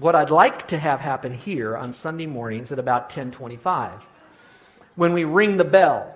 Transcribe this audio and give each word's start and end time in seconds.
What 0.00 0.14
I'd 0.14 0.30
like 0.30 0.68
to 0.68 0.78
have 0.78 0.98
happen 0.98 1.34
here 1.34 1.76
on 1.76 1.92
Sunday 1.92 2.24
mornings 2.24 2.72
at 2.72 2.78
about 2.78 3.02
1025. 3.02 4.02
When 4.94 5.12
we 5.12 5.24
ring 5.24 5.58
the 5.58 5.64
bell, 5.64 6.14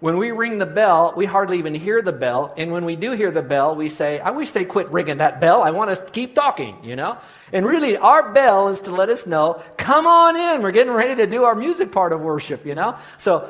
when 0.00 0.18
we 0.18 0.32
ring 0.32 0.58
the 0.58 0.66
bell, 0.66 1.14
we 1.16 1.24
hardly 1.24 1.60
even 1.60 1.72
hear 1.72 2.02
the 2.02 2.10
bell. 2.10 2.52
And 2.56 2.72
when 2.72 2.84
we 2.84 2.96
do 2.96 3.12
hear 3.12 3.30
the 3.30 3.40
bell, 3.40 3.76
we 3.76 3.90
say, 3.90 4.18
I 4.18 4.32
wish 4.32 4.50
they 4.50 4.64
quit 4.64 4.90
ringing 4.90 5.18
that 5.18 5.40
bell. 5.40 5.62
I 5.62 5.70
want 5.70 5.90
to 5.90 6.10
keep 6.10 6.34
talking, 6.34 6.82
you 6.82 6.96
know? 6.96 7.16
And 7.52 7.64
really, 7.64 7.96
our 7.96 8.32
bell 8.32 8.66
is 8.70 8.80
to 8.80 8.90
let 8.90 9.08
us 9.08 9.24
know, 9.24 9.62
come 9.76 10.08
on 10.08 10.36
in. 10.36 10.60
We're 10.60 10.72
getting 10.72 10.92
ready 10.92 11.14
to 11.14 11.28
do 11.28 11.44
our 11.44 11.54
music 11.54 11.92
part 11.92 12.12
of 12.12 12.20
worship, 12.20 12.66
you 12.66 12.74
know? 12.74 12.98
So, 13.18 13.48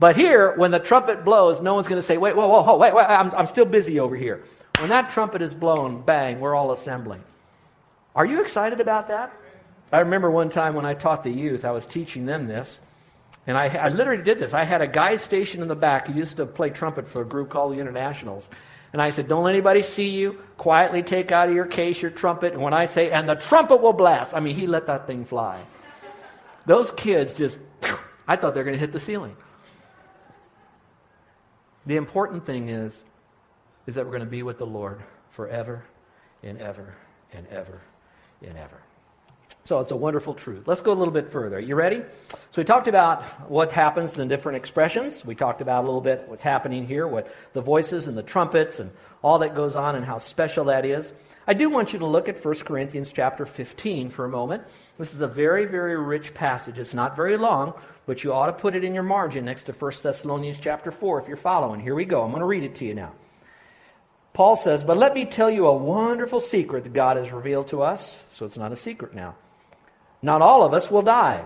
but 0.00 0.16
here, 0.16 0.56
when 0.56 0.72
the 0.72 0.80
trumpet 0.80 1.24
blows, 1.24 1.60
no 1.60 1.74
one's 1.74 1.86
going 1.86 2.02
to 2.02 2.06
say, 2.06 2.18
wait, 2.18 2.34
whoa, 2.34 2.48
whoa, 2.48 2.64
whoa, 2.64 2.76
wait, 2.76 2.92
wait, 2.92 3.06
I'm, 3.06 3.30
I'm 3.30 3.46
still 3.46 3.64
busy 3.64 4.00
over 4.00 4.16
here. 4.16 4.42
When 4.80 4.88
that 4.88 5.10
trumpet 5.10 5.40
is 5.40 5.54
blown, 5.54 6.02
bang, 6.02 6.40
we're 6.40 6.56
all 6.56 6.72
assembling. 6.72 7.22
Are 8.14 8.26
you 8.26 8.40
excited 8.40 8.80
about 8.80 9.08
that? 9.08 9.32
I 9.92 10.00
remember 10.00 10.30
one 10.30 10.50
time 10.50 10.74
when 10.74 10.84
I 10.84 10.94
taught 10.94 11.24
the 11.24 11.30
youth, 11.30 11.64
I 11.64 11.70
was 11.70 11.86
teaching 11.86 12.26
them 12.26 12.46
this. 12.46 12.78
And 13.46 13.56
I, 13.56 13.68
I 13.68 13.88
literally 13.88 14.22
did 14.22 14.38
this. 14.38 14.52
I 14.52 14.64
had 14.64 14.82
a 14.82 14.86
guy 14.86 15.16
stationed 15.16 15.62
in 15.62 15.68
the 15.68 15.74
back 15.74 16.06
who 16.06 16.12
used 16.12 16.36
to 16.36 16.44
play 16.44 16.68
trumpet 16.68 17.08
for 17.08 17.22
a 17.22 17.24
group 17.24 17.48
called 17.48 17.72
the 17.72 17.80
Internationals. 17.80 18.46
And 18.92 19.00
I 19.00 19.10
said, 19.10 19.26
Don't 19.26 19.44
let 19.44 19.54
anybody 19.54 19.82
see 19.82 20.10
you. 20.10 20.38
Quietly 20.58 21.02
take 21.02 21.32
out 21.32 21.48
of 21.48 21.54
your 21.54 21.64
case 21.64 22.00
your 22.02 22.10
trumpet. 22.10 22.52
And 22.52 22.60
when 22.60 22.74
I 22.74 22.84
say, 22.84 23.10
and 23.10 23.26
the 23.26 23.36
trumpet 23.36 23.80
will 23.80 23.94
blast, 23.94 24.34
I 24.34 24.40
mean, 24.40 24.54
he 24.54 24.66
let 24.66 24.86
that 24.86 25.06
thing 25.06 25.24
fly. 25.24 25.62
Those 26.66 26.90
kids 26.92 27.32
just, 27.32 27.58
I 28.28 28.36
thought 28.36 28.52
they 28.52 28.60
were 28.60 28.64
going 28.64 28.76
to 28.76 28.80
hit 28.80 28.92
the 28.92 29.00
ceiling. 29.00 29.36
The 31.86 31.96
important 31.96 32.44
thing 32.44 32.68
is, 32.68 32.92
is 33.86 33.94
that 33.94 34.04
we're 34.04 34.10
going 34.10 34.20
to 34.20 34.26
be 34.26 34.42
with 34.42 34.58
the 34.58 34.66
Lord 34.66 35.02
forever 35.30 35.84
and 36.42 36.60
ever 36.60 36.94
and 37.32 37.46
ever 37.46 37.80
and 38.46 38.56
ever. 38.56 38.80
So 39.68 39.80
it's 39.80 39.90
a 39.90 39.96
wonderful 39.96 40.32
truth. 40.32 40.66
Let's 40.66 40.80
go 40.80 40.92
a 40.92 40.94
little 40.94 41.12
bit 41.12 41.30
further. 41.30 41.60
You 41.60 41.74
ready? 41.74 42.00
So 42.30 42.38
we 42.56 42.64
talked 42.64 42.88
about 42.88 43.22
what 43.50 43.70
happens 43.70 44.18
in 44.18 44.26
different 44.26 44.56
expressions. 44.56 45.26
We 45.26 45.34
talked 45.34 45.60
about 45.60 45.84
a 45.84 45.86
little 45.86 46.00
bit 46.00 46.24
what's 46.26 46.42
happening 46.42 46.86
here, 46.86 47.06
what 47.06 47.30
the 47.52 47.60
voices 47.60 48.06
and 48.06 48.16
the 48.16 48.22
trumpets 48.22 48.80
and 48.80 48.90
all 49.22 49.40
that 49.40 49.54
goes 49.54 49.76
on 49.76 49.94
and 49.94 50.06
how 50.06 50.16
special 50.16 50.64
that 50.66 50.86
is. 50.86 51.12
I 51.46 51.52
do 51.52 51.68
want 51.68 51.92
you 51.92 51.98
to 51.98 52.06
look 52.06 52.30
at 52.30 52.42
1 52.42 52.54
Corinthians 52.60 53.12
chapter 53.12 53.44
15 53.44 54.08
for 54.08 54.24
a 54.24 54.28
moment. 54.30 54.62
This 54.96 55.12
is 55.12 55.20
a 55.20 55.28
very, 55.28 55.66
very 55.66 55.98
rich 55.98 56.32
passage. 56.32 56.78
It's 56.78 56.94
not 56.94 57.14
very 57.14 57.36
long, 57.36 57.74
but 58.06 58.24
you 58.24 58.32
ought 58.32 58.46
to 58.46 58.54
put 58.54 58.74
it 58.74 58.84
in 58.84 58.94
your 58.94 59.02
margin 59.02 59.44
next 59.44 59.64
to 59.64 59.72
1 59.72 59.92
Thessalonians 60.02 60.58
chapter 60.58 60.90
4 60.90 61.20
if 61.20 61.28
you're 61.28 61.36
following. 61.36 61.78
Here 61.78 61.94
we 61.94 62.06
go. 62.06 62.22
I'm 62.22 62.30
going 62.30 62.40
to 62.40 62.46
read 62.46 62.64
it 62.64 62.74
to 62.76 62.86
you 62.86 62.94
now. 62.94 63.12
Paul 64.38 64.54
says, 64.54 64.84
But 64.84 64.98
let 64.98 65.14
me 65.14 65.24
tell 65.24 65.50
you 65.50 65.66
a 65.66 65.76
wonderful 65.76 66.40
secret 66.40 66.84
that 66.84 66.92
God 66.92 67.16
has 67.16 67.32
revealed 67.32 67.66
to 67.68 67.82
us. 67.82 68.22
So 68.30 68.46
it's 68.46 68.56
not 68.56 68.70
a 68.70 68.76
secret 68.76 69.12
now. 69.12 69.34
Not 70.22 70.42
all 70.42 70.62
of 70.62 70.72
us 70.72 70.88
will 70.88 71.02
die. 71.02 71.44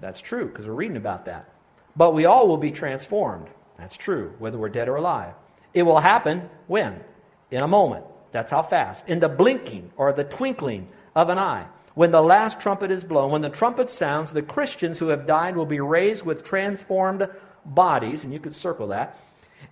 That's 0.00 0.22
true, 0.22 0.46
because 0.46 0.66
we're 0.66 0.72
reading 0.72 0.96
about 0.96 1.26
that. 1.26 1.52
But 1.94 2.14
we 2.14 2.24
all 2.24 2.48
will 2.48 2.56
be 2.56 2.70
transformed. 2.70 3.48
That's 3.76 3.98
true, 3.98 4.32
whether 4.38 4.56
we're 4.56 4.70
dead 4.70 4.88
or 4.88 4.96
alive. 4.96 5.34
It 5.74 5.82
will 5.82 5.98
happen 5.98 6.48
when? 6.66 7.04
In 7.50 7.60
a 7.60 7.68
moment. 7.68 8.06
That's 8.32 8.50
how 8.50 8.62
fast. 8.62 9.06
In 9.06 9.20
the 9.20 9.28
blinking 9.28 9.92
or 9.98 10.10
the 10.14 10.24
twinkling 10.24 10.88
of 11.14 11.28
an 11.28 11.36
eye. 11.36 11.66
When 11.92 12.10
the 12.10 12.22
last 12.22 12.58
trumpet 12.58 12.90
is 12.90 13.04
blown, 13.04 13.32
when 13.32 13.42
the 13.42 13.50
trumpet 13.50 13.90
sounds, 13.90 14.32
the 14.32 14.40
Christians 14.40 14.98
who 14.98 15.08
have 15.08 15.26
died 15.26 15.56
will 15.56 15.66
be 15.66 15.80
raised 15.80 16.24
with 16.24 16.42
transformed 16.42 17.28
bodies, 17.66 18.24
and 18.24 18.32
you 18.32 18.40
could 18.40 18.54
circle 18.54 18.86
that. 18.86 19.18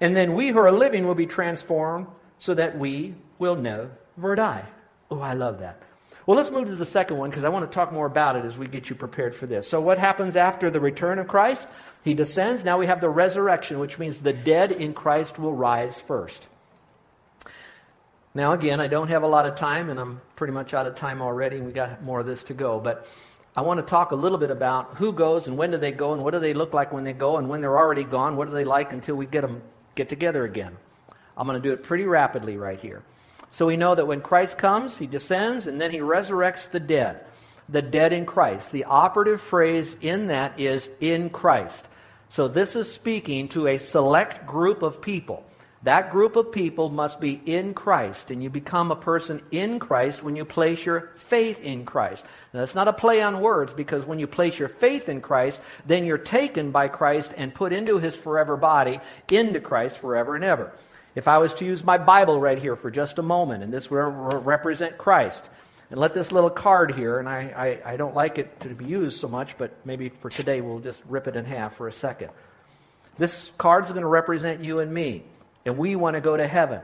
And 0.03 0.15
then 0.15 0.35
we 0.35 0.49
who 0.49 0.59
are 0.59 0.71
living 0.71 1.07
will 1.07 1.15
be 1.15 1.25
transformed 1.25 2.09
so 2.39 2.55
that 2.55 2.79
we 2.79 3.15
will 3.39 3.57
never 3.57 4.35
die. 4.35 4.65
Oh, 5.11 5.21
I 5.21 5.35
love 5.35 5.61
that. 5.61 5.83
Well, 6.27 6.37
let's 6.37 6.51
move 6.51 6.67
to 6.67 6.77
the 6.77 6.85
second 6.85 7.17
one 7.17 7.31
because 7.31 7.45
I 7.45 7.49
want 7.49 7.71
to 7.71 7.75
talk 7.75 7.91
more 7.91 8.05
about 8.05 8.37
it 8.37 8.45
as 8.45 8.59
we 8.59 8.67
get 8.67 8.91
you 8.91 8.97
prepared 8.97 9.35
for 9.35 9.47
this. 9.47 9.67
So, 9.67 9.81
what 9.81 9.97
happens 9.97 10.37
after 10.37 10.71
the 10.71 10.79
return 10.79 11.19
of 11.19 11.27
Christ? 11.27 11.67
He 12.05 12.13
descends. 12.13 12.65
Now 12.65 12.79
we 12.79 12.87
have 12.87 13.01
the 13.01 13.09
resurrection, 13.09 13.79
which 13.79 13.99
means 13.99 14.21
the 14.21 14.35
dead 14.35 14.71
in 14.73 14.93
Christ 14.93 15.39
will 15.39 15.55
rise 15.55 15.99
first. 15.99 16.47
Now, 18.35 18.53
again, 18.53 18.79
I 18.79 18.89
don't 18.89 19.09
have 19.09 19.23
a 19.23 19.27
lot 19.27 19.47
of 19.47 19.57
time, 19.57 19.89
and 19.89 19.99
I'm 19.99 20.21
pretty 20.37 20.53
much 20.53 20.75
out 20.75 20.87
of 20.87 20.97
time 20.97 21.23
already, 21.23 21.57
and 21.57 21.67
we 21.67 21.73
got 21.73 22.03
more 22.03 22.21
of 22.21 22.27
this 22.27 22.45
to 22.45 22.55
go. 22.55 22.79
But 22.79 23.07
I 23.57 23.63
want 23.63 23.81
to 23.81 23.87
talk 23.87 24.13
a 24.13 24.15
little 24.15 24.39
bit 24.39 24.51
about 24.51 24.97
who 24.97 25.13
goes 25.13 25.49
and 25.49 25.57
when 25.57 25.71
do 25.71 25.79
they 25.79 25.93
go, 25.93 26.13
and 26.13 26.23
what 26.23 26.33
do 26.33 26.41
they 26.41 26.53
look 26.53 26.75
like 26.75 26.93
when 26.93 27.05
they 27.05 27.15
go, 27.15 27.39
and 27.39 27.49
when 27.49 27.63
they're 27.63 27.79
already 27.79 28.05
gone, 28.05 28.37
what 28.37 28.49
do 28.49 28.55
they 28.55 28.65
like 28.65 28.93
until 28.93 29.17
we 29.17 29.25
get 29.25 29.41
them 29.41 29.63
get 29.95 30.09
together 30.09 30.45
again. 30.45 30.77
I'm 31.39 31.47
going 31.47 31.61
to 31.61 31.67
do 31.67 31.73
it 31.73 31.85
pretty 31.85 32.05
rapidly 32.05 32.57
right 32.57 32.81
here. 32.81 33.03
So 33.53 33.67
we 33.67 33.77
know 33.77 33.95
that 33.95 34.07
when 34.07 34.21
Christ 34.21 34.59
comes, 34.59 34.99
he 34.99 35.07
descends 35.07 35.67
and 35.69 35.81
then 35.81 35.93
he 35.93 35.99
resurrects 35.99 36.71
the 36.71 36.81
dead. 36.81 37.25
The 37.69 37.81
dead 37.81 38.13
in 38.13 38.27
Christ. 38.27 38.73
The 38.73 38.85
operative 38.85 39.41
phrase 39.41 39.95
in 40.01 40.27
that 40.27 40.59
is 40.59 40.89
in 41.01 41.31
Christ. 41.31 41.87
So 42.29 42.49
this 42.49 42.77
is 42.77 42.93
speaking 42.93 43.49
to 43.51 43.69
a 43.69 43.79
select 43.79 44.47
group 44.47 44.83
of 44.83 45.01
people. 45.01 45.45
That 45.85 46.11
group 46.11 46.35
of 46.35 46.51
people 46.51 46.89
must 46.89 47.21
be 47.21 47.41
in 47.47 47.73
Christ, 47.73 48.33
and 48.33 48.43
you 48.43 48.51
become 48.51 48.91
a 48.91 48.97
person 48.97 49.41
in 49.53 49.79
Christ 49.79 50.25
when 50.25 50.35
you 50.35 50.45
place 50.45 50.85
your 50.85 51.13
faith 51.15 51.61
in 51.61 51.85
Christ. 51.85 52.25
Now, 52.53 52.61
that's 52.61 52.75
not 52.75 52.89
a 52.89 52.93
play 52.93 53.23
on 53.23 53.41
words 53.41 53.73
because 53.73 54.05
when 54.05 54.19
you 54.19 54.27
place 54.27 54.59
your 54.59 54.69
faith 54.69 55.09
in 55.09 55.21
Christ, 55.21 55.61
then 55.87 56.05
you're 56.05 56.19
taken 56.19 56.73
by 56.73 56.89
Christ 56.89 57.33
and 57.37 57.55
put 57.55 57.73
into 57.73 57.99
his 57.99 58.17
forever 58.17 58.57
body, 58.57 58.99
into 59.31 59.61
Christ 59.61 59.99
forever 59.99 60.35
and 60.35 60.45
ever. 60.45 60.73
If 61.19 61.27
I 61.27 61.39
was 61.39 61.53
to 61.55 61.65
use 61.65 61.83
my 61.83 61.99
Bible 61.99 62.39
right 62.41 62.61
here 62.61 62.77
for 62.77 62.93
just 62.93 63.19
a 63.19 63.23
moment, 63.23 63.65
and 63.65 63.73
this 63.73 63.91
would 63.91 63.99
represent 63.99 64.99
Christ, 64.99 65.45
and 65.91 65.99
let 65.99 66.15
this 66.15 66.31
little 66.31 66.49
card 66.49 66.95
here, 66.95 67.19
and 67.19 67.29
I, 67.29 67.81
I, 67.85 67.95
I 67.95 67.97
don't 67.97 68.15
like 68.15 68.39
it 68.39 68.61
to 68.61 68.69
be 68.69 68.85
used 68.85 69.19
so 69.19 69.27
much, 69.27 69.59
but 69.59 69.73
maybe 69.85 70.11
for 70.11 70.31
today 70.31 70.61
we'll 70.61 70.79
just 70.79 71.03
rip 71.09 71.27
it 71.27 71.35
in 71.35 71.45
half 71.45 71.75
for 71.75 71.89
a 71.89 71.93
second. 71.93 72.31
This 73.17 73.51
card's 73.59 73.91
going 73.91 74.03
to 74.03 74.07
represent 74.07 74.63
you 74.63 74.79
and 74.79 74.95
me, 74.95 75.25
and 75.67 75.77
we 75.77 75.97
want 75.97 76.15
to 76.15 76.21
go 76.21 76.37
to 76.37 76.47
heaven. 76.47 76.83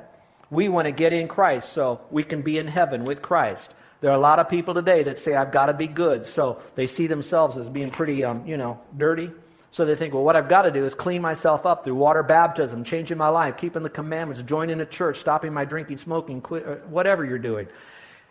We 0.51 0.69
want 0.69 0.87
to 0.87 0.93
get 0.93 1.13
in 1.13 1.29
Christ 1.29 1.73
so 1.73 2.01
we 2.11 2.25
can 2.25 2.43
be 2.43 2.59
in 2.59 2.67
heaven 2.67 3.05
with 3.05 3.23
Christ. 3.23 3.73
There 4.01 4.11
are 4.11 4.17
a 4.17 4.21
lot 4.21 4.41
of 4.41 4.49
people 4.49 4.75
today 4.75 5.05
that 5.05 5.21
say, 5.21 5.37
I've 5.37 5.53
got 5.53 5.67
to 5.67 5.75
be 5.75 5.87
good. 5.87 6.27
So 6.27 6.61
they 6.75 6.89
see 6.89 7.07
themselves 7.07 7.57
as 7.57 7.69
being 7.69 7.93
pretty, 7.93 8.25
um, 8.25 8.49
you 8.49 8.57
know, 8.57 8.81
dirty. 8.97 9.31
So 9.75 9.85
they 9.85 9.97
think, 9.97 10.15
well, 10.15 10.23
what 10.23 10.37
I've 10.37 10.49
got 10.49 10.63
to 10.63 10.71
do 10.71 10.85
is 10.85 10.95
clean 10.95 11.21
myself 11.21 11.67
up 11.67 11.83
through 11.83 11.97
water 11.97 12.23
baptism, 12.23 12.85
changing 12.85 13.19
my 13.19 13.27
life, 13.27 13.57
keeping 13.57 13.83
the 13.83 13.91
commandments, 13.91 14.41
joining 14.45 14.81
a 14.81 14.87
church, 14.87 15.19
stopping 15.19 15.53
my 15.53 15.65
drinking, 15.65 15.99
smoking, 15.99 16.41
quit, 16.41 16.65
uh, 16.65 16.77
whatever 16.87 17.25
you're 17.25 17.41
doing. 17.41 17.67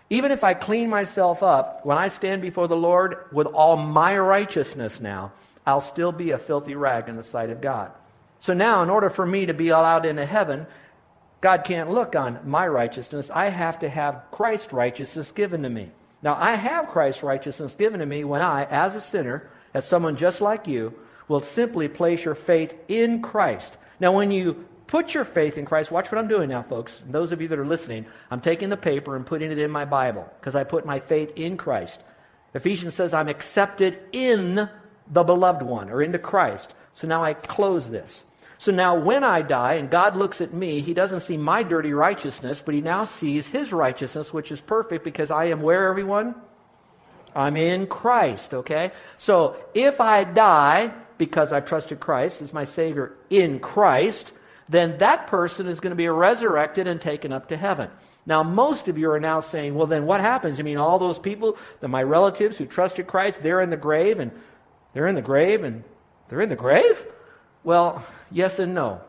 Even 0.10 0.32
if 0.32 0.46
I 0.46 0.54
clean 0.54 0.90
myself 0.90 1.44
up, 1.44 1.86
when 1.86 1.98
I 1.98 2.08
stand 2.08 2.42
before 2.42 2.70
the 2.70 2.78
Lord 2.78 3.18
with 3.34 3.48
all 3.48 3.76
my 3.76 4.18
righteousness 4.18 5.02
now, 5.02 5.34
I'll 5.68 5.82
still 5.82 6.14
be 6.14 6.32
a 6.32 6.38
filthy 6.38 6.76
rag 6.76 7.10
in 7.10 7.18
the 7.18 7.26
sight 7.26 7.50
of 7.50 7.60
God. 7.60 7.92
So 8.40 8.54
now, 8.54 8.82
in 8.82 8.90
order 8.90 9.10
for 9.10 9.26
me 9.26 9.46
to 9.48 9.54
be 9.54 9.68
allowed 9.68 10.06
into 10.06 10.26
heaven, 10.26 10.66
God 11.42 11.66
can't 11.66 11.92
look 11.92 12.16
on 12.16 12.40
my 12.46 12.66
righteousness. 12.66 13.30
I 13.30 13.50
have 13.50 13.80
to 13.80 13.90
have 13.90 14.24
Christ's 14.32 14.72
righteousness 14.72 15.34
given 15.34 15.64
to 15.64 15.70
me. 15.70 15.92
Now, 16.22 16.38
I 16.40 16.56
have 16.56 16.88
Christ's 16.88 17.22
righteousness 17.22 17.74
given 17.74 18.00
to 18.00 18.06
me 18.06 18.24
when 18.24 18.42
I, 18.42 18.64
as 18.64 18.96
a 18.96 19.02
sinner, 19.02 19.50
as 19.74 19.86
someone 19.86 20.16
just 20.16 20.40
like 20.40 20.68
you, 20.68 20.94
will 21.28 21.42
simply 21.42 21.88
place 21.88 22.26
your 22.26 22.36
faith 22.36 22.76
in 22.88 23.22
Christ. 23.22 23.76
Now, 24.00 24.12
when 24.12 24.32
you 24.32 24.66
put 24.88 25.14
your 25.14 25.26
faith 25.26 25.58
in 25.58 25.66
Christ, 25.66 25.92
watch 25.92 26.12
what 26.12 26.20
I'm 26.20 26.28
doing 26.28 26.50
now, 26.50 26.64
folks. 26.64 27.02
Those 27.10 27.32
of 27.32 27.42
you 27.42 27.48
that 27.48 27.60
are 27.60 27.66
listening, 27.66 28.06
I'm 28.30 28.42
taking 28.42 28.70
the 28.70 28.78
paper 28.78 29.16
and 29.16 29.26
putting 29.26 29.52
it 29.52 29.58
in 29.58 29.72
my 29.72 29.86
Bible 29.86 30.32
because 30.40 30.56
I 30.56 30.64
put 30.64 30.86
my 30.86 31.00
faith 31.00 31.32
in 31.36 31.58
Christ. 31.58 32.02
Ephesians 32.54 32.94
says 32.94 33.14
I'm 33.14 33.30
accepted 33.30 33.98
in 34.12 34.70
the 35.12 35.24
beloved 35.24 35.64
one 35.64 35.90
or 35.90 36.02
into 36.02 36.20
Christ. 36.20 36.74
So 36.94 37.08
now 37.08 37.24
I 37.24 37.34
close 37.34 37.90
this. 37.90 38.24
So 38.60 38.72
now 38.72 38.96
when 38.96 39.24
I 39.24 39.42
die 39.42 39.74
and 39.74 39.90
God 39.90 40.16
looks 40.16 40.40
at 40.40 40.54
me, 40.54 40.80
he 40.80 40.94
doesn't 40.94 41.22
see 41.22 41.38
my 41.38 41.64
dirty 41.64 41.92
righteousness, 41.94 42.62
but 42.64 42.76
he 42.76 42.82
now 42.82 43.06
sees 43.06 43.48
his 43.48 43.74
righteousness, 43.74 44.32
which 44.32 44.52
is 44.52 44.62
perfect 44.62 45.04
because 45.04 45.32
I 45.32 45.46
am 45.46 45.62
where, 45.62 45.90
everyone? 45.90 46.36
I'm 47.36 47.58
in 47.58 47.88
Christ, 47.88 48.54
okay? 48.54 48.92
So 49.18 49.56
if 49.74 50.00
I 50.00 50.24
die 50.24 50.94
because 51.18 51.54
I've 51.54 51.66
trusted 51.66 52.00
Christ 52.00 52.42
as 52.42 52.54
my 52.54 52.66
Savior 52.66 53.14
in 53.30 53.60
Christ, 53.60 54.34
then 54.70 54.98
that 55.00 55.28
person 55.28 55.68
is 55.68 55.80
going 55.80 55.92
to 55.92 55.96
be 55.96 56.08
resurrected 56.08 56.88
and 56.88 57.00
taken 57.00 57.32
up 57.32 57.50
to 57.50 57.58
heaven. 57.58 57.90
Now, 58.26 58.44
most 58.44 58.88
of 58.88 58.98
you 58.98 59.12
are 59.12 59.20
now 59.20 59.42
saying, 59.42 59.76
well, 59.76 59.88
then 59.88 60.06
what 60.06 60.22
happens? 60.22 60.60
I 60.60 60.64
mean, 60.64 60.78
all 60.78 60.98
those 60.98 61.20
people, 61.20 61.58
the, 61.82 61.88
my 61.88 62.04
relatives 62.04 62.58
who 62.58 62.66
trusted 62.66 63.08
Christ, 63.08 63.44
they're 63.44 63.62
in 63.62 63.70
the 63.70 63.78
grave, 63.78 64.20
and 64.20 64.32
they're 64.94 65.08
in 65.08 65.16
the 65.16 65.22
grave, 65.22 65.64
and 65.64 65.84
they're 66.30 66.42
in 66.42 66.50
the 66.50 66.56
grave? 66.56 67.06
Well, 67.64 68.06
yes 68.32 68.60
and 68.60 68.74
no. 68.74 69.02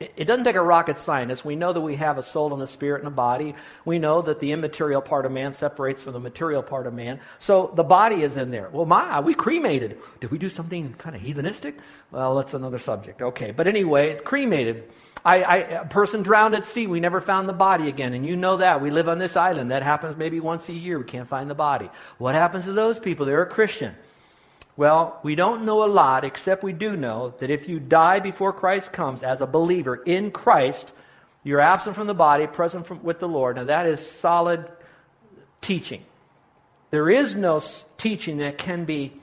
It 0.00 0.26
doesn't 0.26 0.44
take 0.44 0.54
a 0.54 0.62
rocket 0.62 1.00
scientist. 1.00 1.44
We 1.44 1.56
know 1.56 1.72
that 1.72 1.80
we 1.80 1.96
have 1.96 2.18
a 2.18 2.22
soul 2.22 2.54
and 2.54 2.62
a 2.62 2.68
spirit 2.68 3.00
and 3.00 3.08
a 3.08 3.10
body. 3.10 3.56
We 3.84 3.98
know 3.98 4.22
that 4.22 4.38
the 4.38 4.52
immaterial 4.52 5.02
part 5.02 5.26
of 5.26 5.32
man 5.32 5.54
separates 5.54 6.02
from 6.02 6.12
the 6.12 6.20
material 6.20 6.62
part 6.62 6.86
of 6.86 6.94
man. 6.94 7.18
So 7.40 7.72
the 7.74 7.82
body 7.82 8.22
is 8.22 8.36
in 8.36 8.52
there. 8.52 8.68
Well, 8.70 8.86
my, 8.86 9.18
we 9.18 9.34
cremated. 9.34 9.98
Did 10.20 10.30
we 10.30 10.38
do 10.38 10.50
something 10.50 10.94
kind 10.98 11.16
of 11.16 11.22
heathenistic? 11.22 11.74
Well, 12.12 12.36
that's 12.36 12.54
another 12.54 12.78
subject. 12.78 13.22
Okay. 13.22 13.50
But 13.50 13.66
anyway, 13.66 14.10
it's 14.10 14.22
cremated. 14.22 14.88
I, 15.24 15.42
I, 15.42 15.56
a 15.56 15.86
person 15.86 16.22
drowned 16.22 16.54
at 16.54 16.64
sea. 16.64 16.86
We 16.86 17.00
never 17.00 17.20
found 17.20 17.48
the 17.48 17.52
body 17.52 17.88
again. 17.88 18.14
And 18.14 18.24
you 18.24 18.36
know 18.36 18.58
that. 18.58 18.80
We 18.80 18.92
live 18.92 19.08
on 19.08 19.18
this 19.18 19.36
island. 19.36 19.72
That 19.72 19.82
happens 19.82 20.16
maybe 20.16 20.38
once 20.38 20.68
a 20.68 20.72
year. 20.74 21.00
We 21.00 21.06
can't 21.06 21.28
find 21.28 21.50
the 21.50 21.56
body. 21.56 21.90
What 22.18 22.36
happens 22.36 22.66
to 22.66 22.72
those 22.72 23.00
people? 23.00 23.26
They're 23.26 23.42
a 23.42 23.46
Christian. 23.46 23.96
Well, 24.78 25.18
we 25.24 25.34
don't 25.34 25.64
know 25.64 25.84
a 25.84 25.90
lot, 25.90 26.24
except 26.24 26.62
we 26.62 26.72
do 26.72 26.96
know 26.96 27.34
that 27.40 27.50
if 27.50 27.68
you 27.68 27.80
die 27.80 28.20
before 28.20 28.52
Christ 28.52 28.92
comes 28.92 29.24
as 29.24 29.40
a 29.40 29.46
believer 29.46 29.96
in 29.96 30.30
Christ, 30.30 30.92
you're 31.42 31.60
absent 31.60 31.96
from 31.96 32.06
the 32.06 32.14
body, 32.14 32.46
present 32.46 32.86
from, 32.86 33.02
with 33.02 33.18
the 33.18 33.26
Lord. 33.26 33.56
Now, 33.56 33.64
that 33.64 33.86
is 33.86 34.08
solid 34.08 34.64
teaching. 35.60 36.04
There 36.92 37.10
is 37.10 37.34
no 37.34 37.60
teaching 37.96 38.38
that 38.38 38.56
can 38.56 38.84
be 38.84 39.14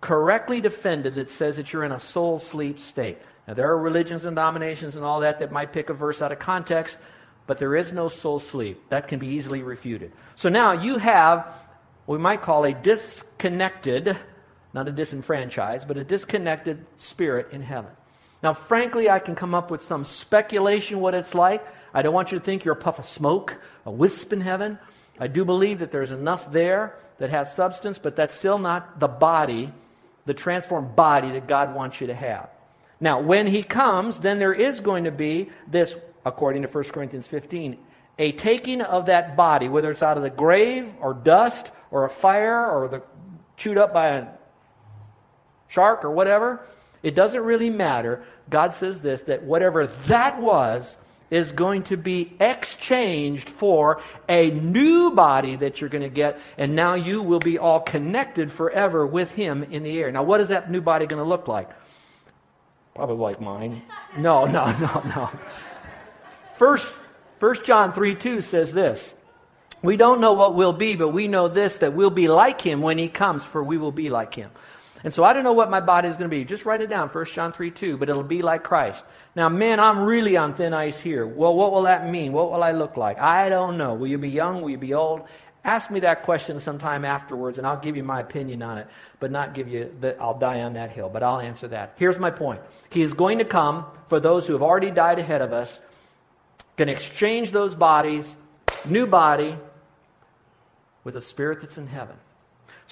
correctly 0.00 0.62
defended 0.62 1.16
that 1.16 1.28
says 1.28 1.56
that 1.56 1.70
you're 1.70 1.84
in 1.84 1.92
a 1.92 2.00
soul 2.00 2.38
sleep 2.38 2.80
state. 2.80 3.18
Now, 3.46 3.52
there 3.52 3.68
are 3.68 3.78
religions 3.78 4.24
and 4.24 4.34
denominations 4.34 4.96
and 4.96 5.04
all 5.04 5.20
that 5.20 5.40
that 5.40 5.52
might 5.52 5.74
pick 5.74 5.90
a 5.90 5.94
verse 5.94 6.22
out 6.22 6.32
of 6.32 6.38
context, 6.38 6.96
but 7.46 7.58
there 7.58 7.76
is 7.76 7.92
no 7.92 8.08
soul 8.08 8.40
sleep. 8.40 8.88
That 8.88 9.06
can 9.06 9.18
be 9.18 9.26
easily 9.26 9.62
refuted. 9.62 10.12
So 10.34 10.48
now 10.48 10.72
you 10.72 10.96
have 10.96 11.44
what 12.06 12.16
we 12.16 12.22
might 12.22 12.40
call 12.40 12.64
a 12.64 12.72
disconnected 12.72 14.16
not 14.74 14.88
a 14.88 14.92
disenfranchised, 14.92 15.86
but 15.86 15.96
a 15.96 16.04
disconnected 16.04 16.84
spirit 16.96 17.48
in 17.52 17.62
heaven. 17.62 17.90
Now, 18.42 18.54
frankly, 18.54 19.08
I 19.08 19.18
can 19.18 19.34
come 19.34 19.54
up 19.54 19.70
with 19.70 19.82
some 19.82 20.04
speculation 20.04 21.00
what 21.00 21.14
it's 21.14 21.34
like. 21.34 21.64
I 21.94 22.02
don't 22.02 22.14
want 22.14 22.32
you 22.32 22.38
to 22.38 22.44
think 22.44 22.64
you're 22.64 22.74
a 22.74 22.80
puff 22.80 22.98
of 22.98 23.06
smoke, 23.06 23.60
a 23.86 23.90
wisp 23.90 24.32
in 24.32 24.40
heaven. 24.40 24.78
I 25.18 25.28
do 25.28 25.44
believe 25.44 25.78
that 25.80 25.92
there's 25.92 26.10
enough 26.10 26.50
there 26.50 26.96
that 27.18 27.30
has 27.30 27.54
substance, 27.54 27.98
but 27.98 28.16
that's 28.16 28.34
still 28.34 28.58
not 28.58 28.98
the 28.98 29.08
body, 29.08 29.72
the 30.26 30.34
transformed 30.34 30.96
body 30.96 31.32
that 31.32 31.46
God 31.46 31.74
wants 31.74 32.00
you 32.00 32.08
to 32.08 32.14
have. 32.14 32.48
Now, 32.98 33.20
when 33.20 33.46
He 33.46 33.62
comes, 33.62 34.18
then 34.18 34.38
there 34.38 34.54
is 34.54 34.80
going 34.80 35.04
to 35.04 35.12
be 35.12 35.50
this, 35.68 35.96
according 36.24 36.62
to 36.62 36.68
1 36.68 36.84
Corinthians 36.84 37.26
15, 37.26 37.78
a 38.18 38.32
taking 38.32 38.80
of 38.80 39.06
that 39.06 39.36
body, 39.36 39.68
whether 39.68 39.90
it's 39.90 40.02
out 40.02 40.16
of 40.16 40.22
the 40.22 40.30
grave 40.30 40.92
or 41.00 41.14
dust 41.14 41.70
or 41.90 42.04
a 42.04 42.10
fire 42.10 42.66
or 42.66 42.88
the, 42.88 43.02
chewed 43.56 43.78
up 43.78 43.92
by 43.92 44.08
a 44.08 44.26
shark 45.72 46.04
or 46.04 46.10
whatever, 46.10 46.60
it 47.02 47.14
doesn't 47.14 47.42
really 47.42 47.70
matter. 47.70 48.22
God 48.48 48.74
says 48.74 49.00
this 49.00 49.22
that 49.22 49.42
whatever 49.42 49.86
that 50.06 50.40
was 50.40 50.96
is 51.30 51.50
going 51.50 51.82
to 51.82 51.96
be 51.96 52.34
exchanged 52.38 53.48
for 53.48 54.02
a 54.28 54.50
new 54.50 55.10
body 55.12 55.56
that 55.56 55.80
you're 55.80 55.88
going 55.88 56.02
to 56.02 56.10
get, 56.10 56.38
and 56.58 56.76
now 56.76 56.92
you 56.94 57.22
will 57.22 57.38
be 57.38 57.58
all 57.58 57.80
connected 57.80 58.52
forever 58.52 59.06
with 59.06 59.32
Him 59.32 59.62
in 59.64 59.82
the 59.82 59.98
air. 59.98 60.12
Now, 60.12 60.22
what 60.24 60.42
is 60.42 60.48
that 60.48 60.70
new 60.70 60.82
body 60.82 61.06
going 61.06 61.22
to 61.22 61.28
look 61.28 61.48
like? 61.48 61.70
Probably 62.94 63.16
like 63.16 63.40
mine. 63.40 63.82
No, 64.18 64.44
no, 64.44 64.66
no, 64.78 65.02
no. 65.06 65.30
First, 66.56 66.92
First 67.40 67.64
John 67.64 67.94
3 67.94 68.14
2 68.14 68.42
says 68.42 68.72
this. 68.72 69.14
We 69.82 69.96
don't 69.96 70.20
know 70.20 70.34
what 70.34 70.54
we'll 70.54 70.74
be, 70.74 70.94
but 70.94 71.08
we 71.08 71.26
know 71.28 71.48
this 71.48 71.78
that 71.78 71.94
we'll 71.94 72.10
be 72.10 72.28
like 72.28 72.60
him 72.60 72.82
when 72.82 72.98
he 72.98 73.08
comes, 73.08 73.42
for 73.42 73.64
we 73.64 73.78
will 73.78 73.90
be 73.90 74.10
like 74.10 74.34
him. 74.34 74.50
And 75.04 75.12
so 75.12 75.24
I 75.24 75.32
don't 75.32 75.42
know 75.42 75.52
what 75.52 75.70
my 75.70 75.80
body 75.80 76.08
is 76.08 76.16
going 76.16 76.30
to 76.30 76.36
be. 76.36 76.44
Just 76.44 76.64
write 76.64 76.80
it 76.80 76.88
down, 76.88 77.08
1 77.08 77.24
John 77.26 77.52
3 77.52 77.70
2, 77.70 77.96
but 77.96 78.08
it'll 78.08 78.22
be 78.22 78.42
like 78.42 78.62
Christ. 78.62 79.02
Now, 79.34 79.48
men, 79.48 79.80
I'm 79.80 80.00
really 80.00 80.36
on 80.36 80.54
thin 80.54 80.72
ice 80.72 81.00
here. 81.00 81.26
Well, 81.26 81.54
what 81.54 81.72
will 81.72 81.82
that 81.82 82.08
mean? 82.08 82.32
What 82.32 82.52
will 82.52 82.62
I 82.62 82.72
look 82.72 82.96
like? 82.96 83.18
I 83.18 83.48
don't 83.48 83.76
know. 83.76 83.94
Will 83.94 84.06
you 84.06 84.18
be 84.18 84.30
young? 84.30 84.62
Will 84.62 84.70
you 84.70 84.78
be 84.78 84.94
old? 84.94 85.22
Ask 85.64 85.90
me 85.90 86.00
that 86.00 86.24
question 86.24 86.58
sometime 86.58 87.04
afterwards, 87.04 87.58
and 87.58 87.66
I'll 87.66 87.80
give 87.80 87.96
you 87.96 88.02
my 88.02 88.20
opinion 88.20 88.62
on 88.62 88.78
it, 88.78 88.88
but 89.20 89.30
not 89.30 89.54
give 89.54 89.68
you 89.68 89.94
that 90.00 90.20
I'll 90.20 90.38
die 90.38 90.62
on 90.62 90.72
that 90.72 90.90
hill, 90.90 91.08
but 91.08 91.22
I'll 91.22 91.40
answer 91.40 91.68
that. 91.68 91.94
Here's 91.96 92.18
my 92.18 92.30
point 92.30 92.60
He 92.90 93.02
is 93.02 93.14
going 93.14 93.38
to 93.38 93.44
come 93.44 93.86
for 94.08 94.18
those 94.18 94.46
who 94.46 94.54
have 94.54 94.62
already 94.62 94.90
died 94.90 95.18
ahead 95.18 95.40
of 95.40 95.52
us, 95.52 95.80
to 96.76 96.88
exchange 96.88 97.52
those 97.52 97.76
bodies, 97.76 98.36
new 98.84 99.06
body, 99.06 99.56
with 101.04 101.16
a 101.16 101.22
spirit 101.22 101.60
that's 101.60 101.78
in 101.78 101.86
heaven. 101.86 102.16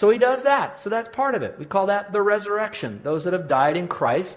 So 0.00 0.08
he 0.08 0.16
does 0.16 0.44
that. 0.44 0.80
So 0.80 0.88
that's 0.88 1.10
part 1.14 1.34
of 1.34 1.42
it. 1.42 1.58
We 1.58 1.66
call 1.66 1.88
that 1.88 2.10
the 2.10 2.22
resurrection. 2.22 3.00
Those 3.02 3.24
that 3.24 3.34
have 3.34 3.48
died 3.48 3.76
in 3.76 3.86
Christ 3.86 4.34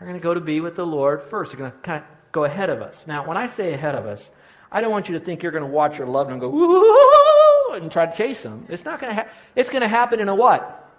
are 0.00 0.06
going 0.06 0.18
to 0.18 0.22
go 0.22 0.32
to 0.32 0.40
be 0.40 0.60
with 0.60 0.74
the 0.74 0.86
Lord 0.86 1.22
first. 1.24 1.52
They're 1.52 1.58
going 1.58 1.70
to 1.70 1.76
kind 1.80 2.02
of 2.02 2.08
go 2.32 2.44
ahead 2.44 2.70
of 2.70 2.80
us. 2.80 3.04
Now, 3.06 3.26
when 3.28 3.36
I 3.36 3.46
say 3.46 3.74
ahead 3.74 3.94
of 3.94 4.06
us, 4.06 4.30
I 4.70 4.80
don't 4.80 4.90
want 4.90 5.10
you 5.10 5.18
to 5.18 5.22
think 5.22 5.42
you're 5.42 5.52
going 5.52 5.64
to 5.64 5.70
watch 5.70 5.98
your 5.98 6.06
loved 6.06 6.30
one 6.30 6.38
go 6.38 6.48
woo 6.48 7.74
and 7.74 7.92
try 7.92 8.06
to 8.06 8.16
chase 8.16 8.40
them. 8.40 8.64
It's 8.70 8.86
not 8.86 9.00
going 9.00 9.14
to. 9.14 9.22
Ha- 9.22 9.28
it's 9.54 9.68
going 9.68 9.82
to 9.82 9.88
happen 9.88 10.18
in 10.18 10.30
a 10.30 10.34
what? 10.34 10.90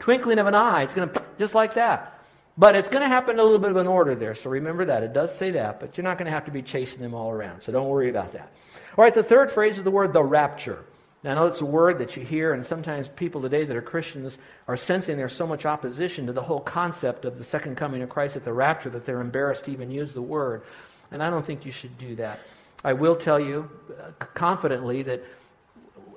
Twinkling 0.00 0.40
of 0.40 0.48
an 0.48 0.56
eye. 0.56 0.82
It's 0.82 0.92
going 0.92 1.10
to 1.10 1.24
just 1.38 1.54
like 1.54 1.74
that. 1.74 2.18
But 2.58 2.74
it's 2.74 2.88
going 2.88 3.02
to 3.02 3.08
happen 3.08 3.36
in 3.36 3.38
a 3.38 3.44
little 3.44 3.60
bit 3.60 3.70
of 3.70 3.76
an 3.76 3.86
order 3.86 4.16
there. 4.16 4.34
So 4.34 4.50
remember 4.50 4.86
that. 4.86 5.04
It 5.04 5.12
does 5.12 5.32
say 5.32 5.52
that, 5.52 5.78
but 5.78 5.96
you're 5.96 6.02
not 6.02 6.18
going 6.18 6.26
to 6.26 6.32
have 6.32 6.46
to 6.46 6.50
be 6.50 6.60
chasing 6.60 7.02
them 7.02 7.14
all 7.14 7.30
around. 7.30 7.60
So 7.60 7.70
don't 7.70 7.88
worry 7.88 8.10
about 8.10 8.32
that. 8.32 8.50
All 8.98 9.04
right. 9.04 9.14
The 9.14 9.22
third 9.22 9.52
phrase 9.52 9.78
is 9.78 9.84
the 9.84 9.92
word 9.92 10.12
the 10.12 10.24
rapture. 10.24 10.84
Now, 11.22 11.32
I 11.32 11.34
know 11.34 11.46
it's 11.46 11.60
a 11.60 11.66
word 11.66 11.98
that 11.98 12.16
you 12.16 12.24
hear, 12.24 12.54
and 12.54 12.64
sometimes 12.64 13.08
people 13.08 13.42
today 13.42 13.64
that 13.64 13.76
are 13.76 13.82
Christians 13.82 14.38
are 14.66 14.76
sensing 14.76 15.18
there's 15.18 15.34
so 15.34 15.46
much 15.46 15.66
opposition 15.66 16.26
to 16.26 16.32
the 16.32 16.42
whole 16.42 16.60
concept 16.60 17.26
of 17.26 17.36
the 17.36 17.44
second 17.44 17.76
coming 17.76 18.00
of 18.00 18.08
Christ 18.08 18.36
at 18.36 18.44
the 18.44 18.52
rapture 18.54 18.88
that 18.90 19.04
they're 19.04 19.20
embarrassed 19.20 19.64
to 19.64 19.70
even 19.70 19.90
use 19.90 20.14
the 20.14 20.22
word. 20.22 20.62
And 21.10 21.22
I 21.22 21.28
don't 21.28 21.44
think 21.44 21.66
you 21.66 21.72
should 21.72 21.98
do 21.98 22.16
that. 22.16 22.40
I 22.82 22.94
will 22.94 23.16
tell 23.16 23.38
you 23.38 23.68
uh, 23.90 24.24
confidently 24.32 25.02
that 25.02 25.22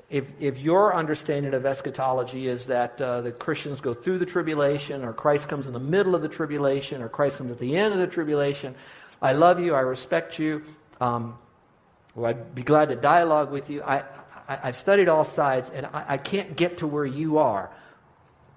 if, 0.10 0.26
if 0.40 0.58
your 0.58 0.96
understanding 0.96 1.54
of 1.54 1.66
eschatology 1.66 2.48
is 2.48 2.68
that 2.68 3.02
uh, 3.02 3.22
the 3.22 3.32
Christians 3.32 3.82
go 3.82 3.94
through 3.94 4.20
the 4.20 4.26
tribulation, 4.26 5.04
or 5.04 5.12
Christ 5.12 5.50
comes 5.50 5.68
in 5.68 5.74
the 5.74 5.80
middle 5.80 6.16
of 6.16 6.22
the 6.22 6.30
tribulation, 6.30 7.02
or 7.02 7.10
Christ 7.10 7.40
comes 7.40 7.52
at 7.52 7.60
the 7.60 7.76
end 7.76 7.94
of 7.94 8.00
the 8.00 8.08
tribulation, 8.08 8.76
I 9.22 9.34
love 9.34 9.60
you, 9.60 9.74
I 9.74 9.82
respect 9.82 10.40
you. 10.40 10.64
Um, 11.02 11.38
well, 12.16 12.30
I'd 12.30 12.54
be 12.56 12.62
glad 12.62 12.90
to 12.90 12.96
dialogue 12.96 13.52
with 13.52 13.70
you. 13.70 13.82
I, 13.82 14.04
I, 14.62 14.68
have 14.68 14.78
studied 14.78 15.08
all 15.08 15.26
sides, 15.26 15.70
and 15.74 15.86
I, 15.88 16.06
I 16.10 16.18
can't 16.18 16.56
get 16.56 16.80
to 16.80 16.88
where 16.88 17.06
you 17.06 17.38
are 17.38 17.72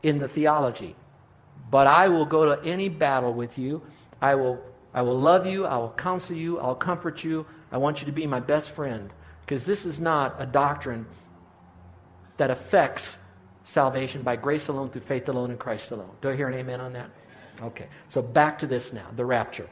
in 0.02 0.18
the 0.18 0.28
theology. 0.28 0.96
But 1.70 1.86
I 1.86 2.08
will 2.08 2.26
go 2.26 2.54
to 2.54 2.64
any 2.64 2.88
battle 2.88 3.32
with 3.32 3.58
you. 3.58 3.82
I 4.20 4.34
will, 4.34 4.62
I 4.94 5.02
will 5.02 5.18
love 5.18 5.46
you. 5.46 5.66
I 5.66 5.76
will 5.78 5.90
counsel 5.90 6.36
you. 6.36 6.58
I'll 6.58 6.74
comfort 6.74 7.24
you. 7.24 7.46
I 7.72 7.78
want 7.78 8.00
you 8.00 8.06
to 8.06 8.12
be 8.12 8.26
my 8.26 8.40
best 8.40 8.70
friend. 8.70 9.10
Because 9.44 9.64
this 9.64 9.84
is 9.84 10.00
not 10.00 10.36
a 10.38 10.46
doctrine 10.46 11.06
that 12.36 12.50
affects 12.50 13.16
salvation 13.64 14.22
by 14.22 14.36
grace 14.36 14.68
alone, 14.68 14.90
through 14.90 15.02
faith 15.02 15.28
alone, 15.28 15.50
in 15.50 15.58
Christ 15.58 15.90
alone. 15.90 16.10
Do 16.20 16.30
I 16.30 16.36
hear 16.36 16.48
an 16.48 16.54
amen 16.54 16.80
on 16.80 16.92
that? 16.92 17.10
Okay. 17.62 17.86
So 18.08 18.22
back 18.22 18.58
to 18.60 18.66
this 18.66 18.92
now 18.92 19.06
the 19.16 19.24
rapture. 19.24 19.68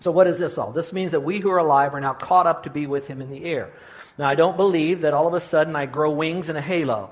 So, 0.00 0.10
what 0.10 0.26
is 0.26 0.38
this 0.38 0.58
all? 0.58 0.70
This 0.70 0.92
means 0.92 1.12
that 1.12 1.20
we 1.20 1.38
who 1.40 1.50
are 1.50 1.58
alive 1.58 1.94
are 1.94 2.00
now 2.00 2.12
caught 2.12 2.46
up 2.46 2.64
to 2.64 2.70
be 2.70 2.86
with 2.86 3.06
him 3.06 3.22
in 3.22 3.30
the 3.30 3.44
air. 3.44 3.72
Now, 4.16 4.28
I 4.28 4.34
don't 4.34 4.56
believe 4.56 5.00
that 5.00 5.14
all 5.14 5.26
of 5.26 5.34
a 5.34 5.40
sudden 5.40 5.74
I 5.74 5.86
grow 5.86 6.10
wings 6.10 6.48
and 6.48 6.56
a 6.56 6.60
halo. 6.60 7.10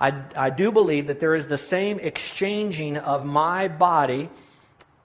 I, 0.00 0.22
I 0.36 0.50
do 0.50 0.72
believe 0.72 1.08
that 1.08 1.20
there 1.20 1.34
is 1.34 1.46
the 1.46 1.58
same 1.58 1.98
exchanging 1.98 2.96
of 2.96 3.24
my 3.24 3.68
body, 3.68 4.30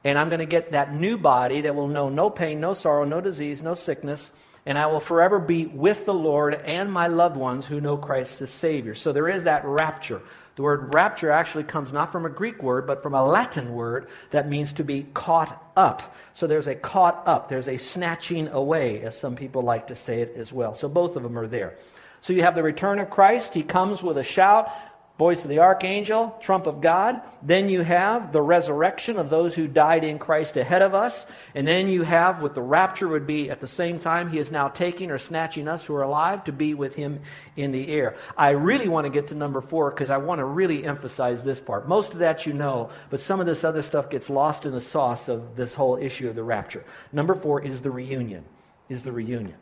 and 0.03 0.17
I'm 0.17 0.29
going 0.29 0.39
to 0.39 0.45
get 0.45 0.71
that 0.71 0.93
new 0.93 1.17
body 1.17 1.61
that 1.61 1.75
will 1.75 1.87
know 1.87 2.09
no 2.09 2.29
pain, 2.29 2.59
no 2.59 2.73
sorrow, 2.73 3.03
no 3.03 3.19
disease, 3.19 3.61
no 3.61 3.73
sickness, 3.73 4.29
and 4.65 4.77
I 4.77 4.85
will 4.85 4.99
forever 4.99 5.39
be 5.39 5.65
with 5.65 6.05
the 6.05 6.13
Lord 6.13 6.53
and 6.53 6.91
my 6.91 7.07
loved 7.07 7.35
ones 7.35 7.65
who 7.65 7.81
know 7.81 7.97
Christ 7.97 8.41
as 8.41 8.51
Savior. 8.51 8.95
So 8.95 9.11
there 9.11 9.27
is 9.27 9.43
that 9.43 9.65
rapture. 9.65 10.21
The 10.55 10.61
word 10.61 10.93
rapture 10.93 11.31
actually 11.31 11.63
comes 11.63 11.91
not 11.91 12.11
from 12.11 12.25
a 12.25 12.29
Greek 12.29 12.61
word, 12.61 12.85
but 12.85 13.01
from 13.01 13.15
a 13.15 13.25
Latin 13.25 13.73
word 13.73 14.07
that 14.31 14.47
means 14.47 14.73
to 14.73 14.83
be 14.83 15.03
caught 15.13 15.71
up. 15.75 16.15
So 16.33 16.45
there's 16.45 16.67
a 16.67 16.75
caught 16.75 17.27
up, 17.27 17.49
there's 17.49 17.67
a 17.67 17.77
snatching 17.77 18.47
away, 18.49 19.01
as 19.01 19.17
some 19.17 19.35
people 19.35 19.63
like 19.63 19.87
to 19.87 19.95
say 19.95 20.21
it 20.21 20.35
as 20.37 20.53
well. 20.53 20.75
So 20.75 20.87
both 20.87 21.15
of 21.15 21.23
them 21.23 21.39
are 21.39 21.47
there. 21.47 21.77
So 22.21 22.33
you 22.33 22.43
have 22.43 22.55
the 22.55 22.63
return 22.63 22.99
of 22.99 23.09
Christ. 23.09 23.53
He 23.53 23.63
comes 23.63 24.03
with 24.03 24.17
a 24.17 24.23
shout. 24.23 24.71
Voice 25.17 25.43
of 25.43 25.49
the 25.49 25.59
archangel, 25.59 26.35
trump 26.41 26.65
of 26.65 26.81
God. 26.81 27.21
Then 27.43 27.69
you 27.69 27.81
have 27.81 28.31
the 28.31 28.41
resurrection 28.41 29.17
of 29.17 29.29
those 29.29 29.53
who 29.53 29.67
died 29.67 30.03
in 30.03 30.17
Christ 30.17 30.57
ahead 30.57 30.81
of 30.81 30.95
us. 30.95 31.25
And 31.53 31.67
then 31.67 31.87
you 31.87 32.01
have 32.01 32.41
what 32.41 32.55
the 32.55 32.63
rapture 32.63 33.07
would 33.07 33.27
be 33.27 33.51
at 33.51 33.61
the 33.61 33.67
same 33.67 33.99
time. 33.99 34.31
He 34.31 34.39
is 34.39 34.49
now 34.49 34.69
taking 34.69 35.11
or 35.11 35.19
snatching 35.19 35.67
us 35.67 35.85
who 35.85 35.93
are 35.93 36.01
alive 36.01 36.45
to 36.45 36.51
be 36.51 36.73
with 36.73 36.95
him 36.95 37.21
in 37.55 37.71
the 37.71 37.89
air. 37.89 38.15
I 38.35 38.49
really 38.51 38.87
want 38.87 39.05
to 39.05 39.11
get 39.11 39.27
to 39.27 39.35
number 39.35 39.61
four 39.61 39.91
because 39.91 40.09
I 40.09 40.17
want 40.17 40.39
to 40.39 40.45
really 40.45 40.83
emphasize 40.83 41.43
this 41.43 41.61
part. 41.61 41.87
Most 41.87 42.13
of 42.13 42.19
that 42.19 42.47
you 42.47 42.53
know, 42.53 42.89
but 43.11 43.21
some 43.21 43.39
of 43.39 43.45
this 43.45 43.63
other 43.63 43.83
stuff 43.83 44.09
gets 44.09 44.31
lost 44.31 44.65
in 44.65 44.71
the 44.71 44.81
sauce 44.81 45.29
of 45.29 45.55
this 45.55 45.75
whole 45.75 45.97
issue 45.97 46.27
of 46.27 46.35
the 46.35 46.43
rapture. 46.43 46.83
Number 47.11 47.35
four 47.35 47.61
is 47.61 47.81
the 47.81 47.91
reunion. 47.91 48.45
Is 48.89 49.03
the 49.03 49.11
reunion. 49.11 49.55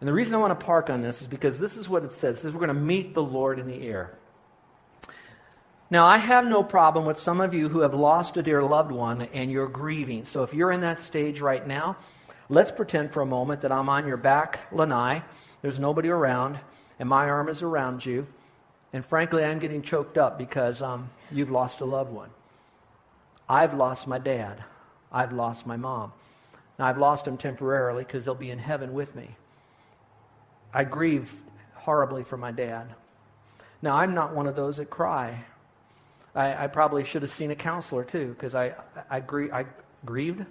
And 0.00 0.08
the 0.08 0.12
reason 0.12 0.34
I 0.34 0.38
want 0.38 0.58
to 0.58 0.66
park 0.66 0.90
on 0.90 1.00
this 1.00 1.22
is 1.22 1.28
because 1.28 1.58
this 1.58 1.76
is 1.76 1.88
what 1.88 2.04
it 2.04 2.12
says. 2.12 2.38
It 2.38 2.42
says 2.42 2.52
we're 2.52 2.58
going 2.58 2.68
to 2.68 2.74
meet 2.74 3.14
the 3.14 3.22
Lord 3.22 3.58
in 3.58 3.66
the 3.66 3.86
air. 3.86 4.18
Now, 5.94 6.06
I 6.06 6.18
have 6.18 6.44
no 6.44 6.64
problem 6.64 7.04
with 7.04 7.20
some 7.20 7.40
of 7.40 7.54
you 7.54 7.68
who 7.68 7.82
have 7.82 7.94
lost 7.94 8.36
a 8.36 8.42
dear 8.42 8.64
loved 8.64 8.90
one 8.90 9.28
and 9.32 9.48
you're 9.48 9.68
grieving. 9.68 10.24
So 10.24 10.42
if 10.42 10.52
you're 10.52 10.72
in 10.72 10.80
that 10.80 11.00
stage 11.00 11.40
right 11.40 11.64
now, 11.64 11.96
let's 12.48 12.72
pretend 12.72 13.12
for 13.12 13.20
a 13.20 13.26
moment 13.26 13.60
that 13.60 13.70
I'm 13.70 13.88
on 13.88 14.04
your 14.04 14.16
back 14.16 14.58
lanai. 14.72 15.22
There's 15.62 15.78
nobody 15.78 16.08
around, 16.08 16.58
and 16.98 17.08
my 17.08 17.30
arm 17.30 17.48
is 17.48 17.62
around 17.62 18.04
you. 18.04 18.26
And 18.92 19.06
frankly, 19.06 19.44
I'm 19.44 19.60
getting 19.60 19.82
choked 19.82 20.18
up 20.18 20.36
because 20.36 20.82
um, 20.82 21.10
you've 21.30 21.52
lost 21.52 21.80
a 21.80 21.84
loved 21.84 22.10
one. 22.10 22.30
I've 23.48 23.74
lost 23.74 24.08
my 24.08 24.18
dad. 24.18 24.64
I've 25.12 25.32
lost 25.32 25.64
my 25.64 25.76
mom. 25.76 26.12
Now, 26.76 26.86
I've 26.86 26.98
lost 26.98 27.24
them 27.24 27.36
temporarily 27.36 28.02
because 28.02 28.24
they'll 28.24 28.34
be 28.34 28.50
in 28.50 28.58
heaven 28.58 28.94
with 28.94 29.14
me. 29.14 29.36
I 30.72 30.82
grieve 30.82 31.32
horribly 31.74 32.24
for 32.24 32.36
my 32.36 32.50
dad. 32.50 32.88
Now, 33.80 33.94
I'm 33.98 34.12
not 34.12 34.34
one 34.34 34.48
of 34.48 34.56
those 34.56 34.78
that 34.78 34.90
cry 34.90 35.44
I, 36.34 36.64
I 36.64 36.66
probably 36.66 37.04
should 37.04 37.22
have 37.22 37.32
seen 37.32 37.50
a 37.50 37.56
counselor 37.56 38.04
too, 38.04 38.28
because 38.28 38.54
I, 38.54 38.74
I, 39.10 39.22
I 39.52 39.64
grieved 40.04 40.44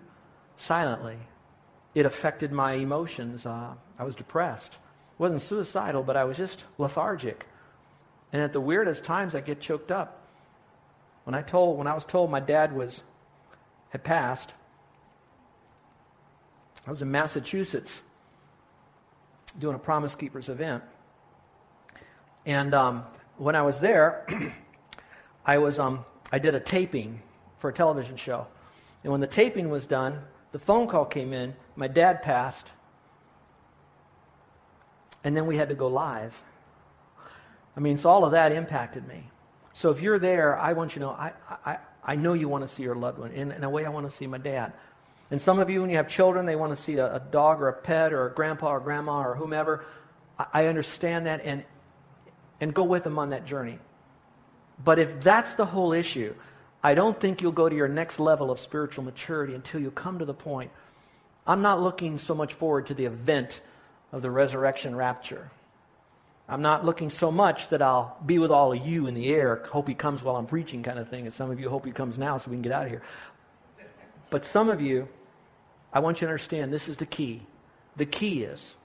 silently. 0.58 1.18
It 1.94 2.06
affected 2.06 2.52
my 2.52 2.74
emotions. 2.74 3.46
Uh, 3.46 3.74
I 4.00 4.04
was 4.04 4.16
depressed. 4.16 4.78
wasn't 5.18 5.42
suicidal, 5.42 6.04
but 6.04 6.16
I 6.16 6.24
was 6.24 6.38
just 6.38 6.63
lethargic. 6.78 7.46
And 8.32 8.42
at 8.42 8.54
the 8.54 8.62
weirdest 8.62 9.04
times, 9.04 9.36
I 9.36 9.42
get 9.42 9.60
choked 9.60 9.92
up. 9.92 10.22
When 11.25 11.36
I 11.36 11.42
told, 11.42 11.78
when 11.78 11.88
I 11.88 11.94
was 11.94 12.06
told 12.06 12.32
my 12.32 12.40
dad 12.40 12.74
was 12.74 13.04
had 13.90 14.04
passed, 14.04 14.52
I 16.88 16.90
was 16.90 17.02
in 17.02 17.12
Massachusetts 17.12 18.02
doing 19.60 19.75
a 19.75 19.80
Promise 19.80 20.16
Keepers 20.16 20.50
event, 20.50 20.84
and 22.46 22.74
um, 22.74 23.04
when 23.38 23.56
I 23.56 23.62
was 23.62 23.80
there. 23.80 24.25
I 25.46 25.58
was 25.58 25.80
um, 25.80 26.06
I 26.32 26.40
did 26.40 26.56
a 26.56 26.60
taping 26.60 27.22
for 27.58 27.70
a 27.70 27.74
television 27.74 28.18
show, 28.18 28.48
and 29.04 29.12
when 29.12 29.22
the 29.22 29.28
taping 29.28 29.70
was 29.70 29.86
done, 29.86 30.22
the 30.52 30.60
phone 30.60 30.88
call 30.88 31.06
came 31.06 31.34
in. 31.34 31.56
My 31.76 31.88
dad 31.88 32.22
passed, 32.22 32.68
and 35.24 35.36
then 35.36 35.46
we 35.48 35.58
had 35.58 35.70
to 35.70 35.76
go 35.76 35.88
live. 35.88 36.42
I 37.76 37.80
mean, 37.80 37.98
so 37.98 38.10
all 38.10 38.24
of 38.24 38.32
that 38.32 38.52
impacted 38.52 39.08
me. 39.08 39.30
So 39.74 39.90
if 39.90 40.02
you're 40.02 40.20
there, 40.20 40.58
I 40.58 40.74
want 40.74 40.96
you 40.96 41.00
to 41.00 41.06
know 41.08 41.12
I, 41.12 41.32
I, 41.66 41.78
I 42.04 42.16
know 42.16 42.34
you 42.34 42.48
want 42.48 42.68
to 42.68 42.74
see 42.74 42.84
your 42.84 42.96
loved 42.96 43.18
one. 43.18 43.32
In, 43.32 43.52
in 43.52 43.64
a 43.64 43.70
way, 43.70 43.86
I 43.86 43.90
want 43.90 44.10
to 44.10 44.16
see 44.16 44.28
my 44.28 44.38
dad. 44.38 44.74
And 45.32 45.42
some 45.42 45.58
of 45.60 45.70
you, 45.70 45.82
when 45.82 45.90
you 45.90 45.98
have 45.98 46.08
children, 46.08 46.46
they 46.46 46.56
want 46.56 46.78
to 46.78 46.84
see 46.84 46.98
a, 46.98 47.16
a 47.16 47.20
dog 47.20 47.62
or 47.62 47.70
a 47.70 47.74
pet 47.74 48.14
or 48.14 48.28
a 48.28 48.32
grandpa 48.32 48.74
or 48.74 48.80
grandma 48.80 49.28
or 49.28 49.36
whomever. 49.36 49.84
I, 50.38 50.46
I 50.54 50.68
understand 50.68 51.26
that 51.26 51.42
and, 51.44 51.64
and 52.62 52.74
go 52.74 52.84
with 52.84 53.04
them 53.04 53.18
on 53.18 53.32
that 53.32 53.46
journey. 53.46 53.80
But 54.82 55.00
if 55.00 55.22
that's 55.22 55.56
the 55.56 55.65
whole 55.65 55.94
issue, 55.94 56.36
I 56.84 56.94
don't 56.94 57.20
think 57.20 57.42
you'll 57.42 57.51
go 57.51 57.70
to 57.70 57.75
your 57.75 57.88
next 57.88 58.20
level 58.20 58.51
of 58.51 58.60
spiritual 58.60 59.03
maturity 59.03 59.56
until 59.56 59.82
you 59.82 59.92
come 59.92 60.20
to 60.20 60.25
the 60.25 60.34
point. 60.34 60.72
I'm 61.46 61.62
not 61.62 61.82
looking 61.82 62.18
so 62.18 62.34
much 62.34 62.53
forward 62.53 62.88
to 62.88 62.94
the 62.94 63.06
event 63.06 63.62
of 64.12 64.22
the 64.22 64.32
resurrection 64.32 64.96
rapture. 64.96 65.51
I'm 66.48 66.62
not 66.62 66.86
looking 66.86 67.10
so 67.10 67.32
much 67.32 67.70
that 67.70 67.82
I'll 67.82 68.18
be 68.25 68.38
with 68.38 68.51
all 68.51 68.74
of 68.74 68.86
you 68.86 69.08
in 69.08 69.13
the 69.13 69.34
air, 69.34 69.63
hope 69.72 69.88
he 69.88 69.94
comes 69.94 70.22
while 70.22 70.36
I'm 70.36 70.46
preaching, 70.46 70.84
kind 70.84 71.00
of 71.00 71.10
thing. 71.10 71.25
And 71.25 71.34
some 71.34 71.50
of 71.51 71.60
you 71.60 71.70
hope 71.70 71.86
he 71.86 71.92
comes 71.92 72.18
now 72.18 72.38
so 72.38 72.51
we 72.51 72.56
can 72.56 72.62
get 72.62 72.74
out 72.74 72.84
of 72.84 72.89
here. 72.89 73.01
But 74.30 74.44
some 74.44 74.70
of 74.70 74.82
you, 74.82 75.08
I 75.94 76.00
want 76.00 76.20
you 76.20 76.27
to 76.27 76.32
understand 76.32 76.74
this 76.74 76.89
is 76.89 76.98
the 76.98 77.06
key. 77.06 77.44
The 77.96 78.06
key 78.06 78.44
is 78.44 78.75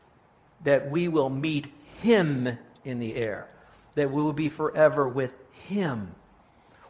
that 0.64 0.90
we 0.90 1.09
will 1.09 1.30
meet 1.30 1.66
him 2.00 2.59
in 2.85 3.00
the 3.00 3.16
air, 3.16 3.49
that 3.99 4.11
we 4.11 4.23
will 4.23 4.33
be 4.33 4.49
forever 4.49 5.07
with 5.07 5.35
him. 5.52 6.14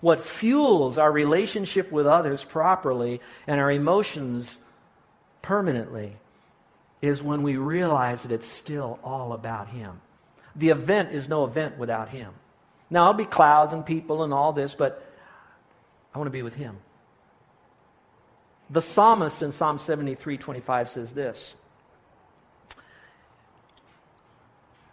What 0.01 0.21
fuels 0.21 0.99
our 0.99 1.11
relationship 1.11 1.91
with 1.91 2.07
others 2.07 2.45
properly 2.45 3.21
and 3.47 3.61
our 3.61 3.71
emotions 3.71 4.57
permanently 5.43 6.17
is 7.03 7.23
when 7.23 7.43
we 7.43 7.57
realize 7.57 8.23
that 8.23 8.33
it's 8.33 8.49
still 8.49 8.99
all 9.03 9.33
about 9.33 9.69
Him. 9.69 10.01
The 10.57 10.71
event 10.71 11.13
is 11.13 11.29
no 11.29 11.45
event 11.45 11.79
without 11.79 12.09
Him. 12.09 12.33
Now, 12.91 13.05
it'll 13.05 13.15
be 13.15 13.25
clouds 13.25 13.73
and 13.73 13.85
people 13.85 14.23
and 14.23 14.33
all 14.33 14.53
this, 14.53 14.75
but 14.75 15.05
I 16.15 16.19
want 16.19 16.27
to 16.27 16.33
be 16.33 16.43
with 16.43 16.55
Him. 16.55 16.79
The 18.71 18.83
psalmist 18.83 19.43
in 19.43 19.53
Psalm 19.53 19.79
73 19.79 20.37
25 20.37 20.89
says 20.91 21.13
this 21.13 21.57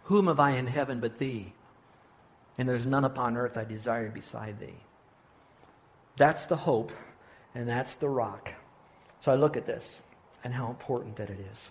Whom 0.04 0.28
have 0.28 0.40
I 0.40 0.52
in 0.52 0.66
heaven 0.66 1.00
but 1.00 1.18
Thee? 1.18 1.52
And 2.58 2.68
there's 2.68 2.86
none 2.86 3.04
upon 3.04 3.36
earth 3.36 3.56
I 3.56 3.64
desire 3.64 4.08
beside 4.08 4.58
thee. 4.58 4.78
That's 6.16 6.46
the 6.46 6.56
hope, 6.56 6.92
and 7.54 7.68
that's 7.68 7.96
the 7.96 8.08
rock. 8.08 8.52
So 9.20 9.32
I 9.32 9.34
look 9.34 9.56
at 9.56 9.66
this 9.66 10.00
and 10.44 10.54
how 10.54 10.68
important 10.68 11.16
that 11.16 11.30
it 11.30 11.38
is. 11.52 11.70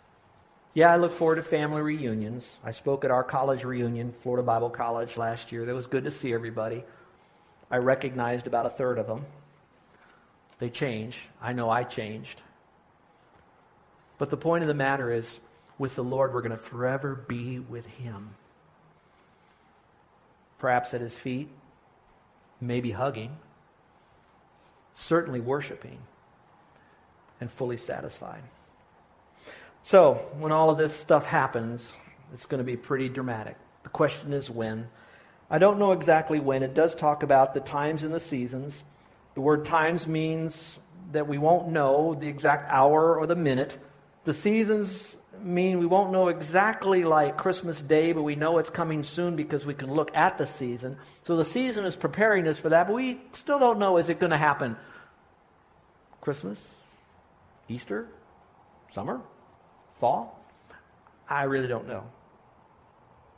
Yeah, 0.73 0.91
I 0.91 0.97
look 0.97 1.13
forward 1.13 1.35
to 1.35 1.43
family 1.43 1.81
reunions. 1.81 2.57
I 2.63 2.71
spoke 2.71 3.05
at 3.05 3.11
our 3.11 3.23
college 3.23 3.63
reunion, 3.63 4.11
Florida 4.11 4.43
Bible 4.43 4.69
College, 4.69 5.17
last 5.17 5.51
year. 5.51 5.65
That 5.65 5.73
was 5.73 5.87
good 5.87 6.03
to 6.03 6.11
see 6.11 6.33
everybody. 6.33 6.83
I 7.71 7.77
recognized 7.77 8.45
about 8.45 8.65
a 8.65 8.69
third 8.69 8.99
of 8.99 9.07
them. 9.07 9.25
They 10.59 10.69
change. 10.69 11.27
I 11.41 11.53
know 11.53 11.69
I 11.69 11.83
changed. 11.83 12.41
But 14.17 14.29
the 14.29 14.37
point 14.37 14.63
of 14.63 14.67
the 14.67 14.73
matter 14.73 15.11
is, 15.11 15.39
with 15.77 15.95
the 15.95 16.03
Lord, 16.03 16.33
we're 16.33 16.41
going 16.41 16.51
to 16.51 16.57
forever 16.57 17.15
be 17.15 17.59
with 17.59 17.85
Him 17.85 18.35
perhaps 20.65 20.95
at 20.95 21.01
his 21.01 21.13
feet, 21.13 21.47
maybe 22.59 22.89
hugging, 22.89 23.37
certainly 24.95 25.39
worshiping, 25.39 25.99
and 27.39 27.51
fully 27.51 27.77
satisfied. 27.77 28.41
So, 29.83 30.15
when 30.39 30.51
all 30.51 30.71
of 30.71 30.79
this 30.79 30.91
stuff 30.91 31.27
happens, 31.27 31.93
it's 32.33 32.47
going 32.47 32.57
to 32.57 32.63
be 32.63 32.77
pretty 32.77 33.09
dramatic. 33.09 33.57
The 33.83 33.89
question 33.89 34.33
is 34.33 34.49
when. 34.49 34.87
I 35.51 35.59
don't 35.59 35.77
know 35.77 35.91
exactly 35.91 36.39
when. 36.39 36.63
It 36.63 36.73
does 36.73 36.95
talk 36.95 37.21
about 37.21 37.53
the 37.53 37.59
times 37.59 38.03
and 38.03 38.11
the 38.11 38.19
seasons. 38.19 38.83
The 39.35 39.41
word 39.41 39.65
times 39.65 40.07
means 40.07 40.79
that 41.11 41.27
we 41.27 41.37
won't 41.37 41.67
know 41.67 42.15
the 42.15 42.27
exact 42.27 42.71
hour 42.71 43.15
or 43.19 43.27
the 43.27 43.35
minute. 43.35 43.77
The 44.23 44.33
seasons 44.33 45.15
mean 45.43 45.79
we 45.79 45.85
won't 45.85 46.11
know 46.11 46.27
exactly 46.27 47.03
like 47.03 47.37
Christmas 47.37 47.81
Day, 47.81 48.11
but 48.11 48.23
we 48.23 48.35
know 48.35 48.57
it's 48.57 48.69
coming 48.69 49.03
soon 49.03 49.35
because 49.35 49.65
we 49.65 49.73
can 49.73 49.93
look 49.93 50.15
at 50.15 50.37
the 50.37 50.45
season. 50.45 50.97
So 51.25 51.37
the 51.37 51.45
season 51.45 51.85
is 51.85 51.95
preparing 51.95 52.47
us 52.47 52.59
for 52.59 52.69
that, 52.69 52.87
but 52.87 52.93
we 52.95 53.19
still 53.31 53.59
don't 53.59 53.79
know 53.79 53.97
is 53.97 54.09
it 54.09 54.19
going 54.19 54.31
to 54.31 54.37
happen 54.37 54.77
Christmas, 56.21 56.63
Easter, 57.67 58.07
summer, 58.91 59.21
fall? 59.99 60.39
I 61.27 61.43
really 61.43 61.67
don't 61.67 61.87
know. 61.87 62.03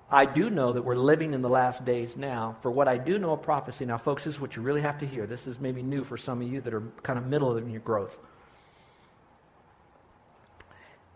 I 0.09 0.25
do 0.25 0.49
know 0.49 0.71
that 0.71 0.83
we're 0.83 0.95
living 0.95 1.33
in 1.33 1.41
the 1.41 1.49
last 1.49 1.83
days 1.83 2.15
now. 2.15 2.55
For 2.61 2.71
what 2.71 2.87
I 2.87 2.97
do 2.97 3.19
know 3.19 3.33
of 3.33 3.41
prophecy, 3.41 3.85
now, 3.85 3.97
folks, 3.97 4.23
this 4.23 4.35
is 4.35 4.41
what 4.41 4.55
you 4.55 4.61
really 4.61 4.81
have 4.81 4.99
to 4.99 5.05
hear. 5.05 5.27
This 5.27 5.47
is 5.47 5.59
maybe 5.59 5.83
new 5.83 6.03
for 6.03 6.17
some 6.17 6.41
of 6.41 6.47
you 6.47 6.61
that 6.61 6.73
are 6.73 6.83
kind 7.03 7.19
of 7.19 7.25
middle 7.25 7.57
in 7.57 7.69
your 7.69 7.81
growth. 7.81 8.17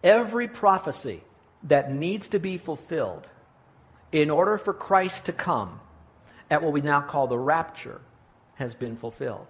Every 0.04 0.48
prophecy 0.48 1.24
that 1.64 1.94
needs 1.94 2.28
to 2.30 2.40
be 2.40 2.58
fulfilled 2.58 3.28
in 4.12 4.30
order 4.30 4.58
for 4.58 4.74
Christ 4.74 5.26
to 5.26 5.34
come 5.34 5.80
at 6.50 6.62
what 6.62 6.74
we 6.74 6.82
now 6.82 7.02
call 7.02 7.28
the 7.28 7.38
rapture 7.38 8.02
has 8.56 8.76
been 8.76 8.96
fulfilled. 8.96 9.48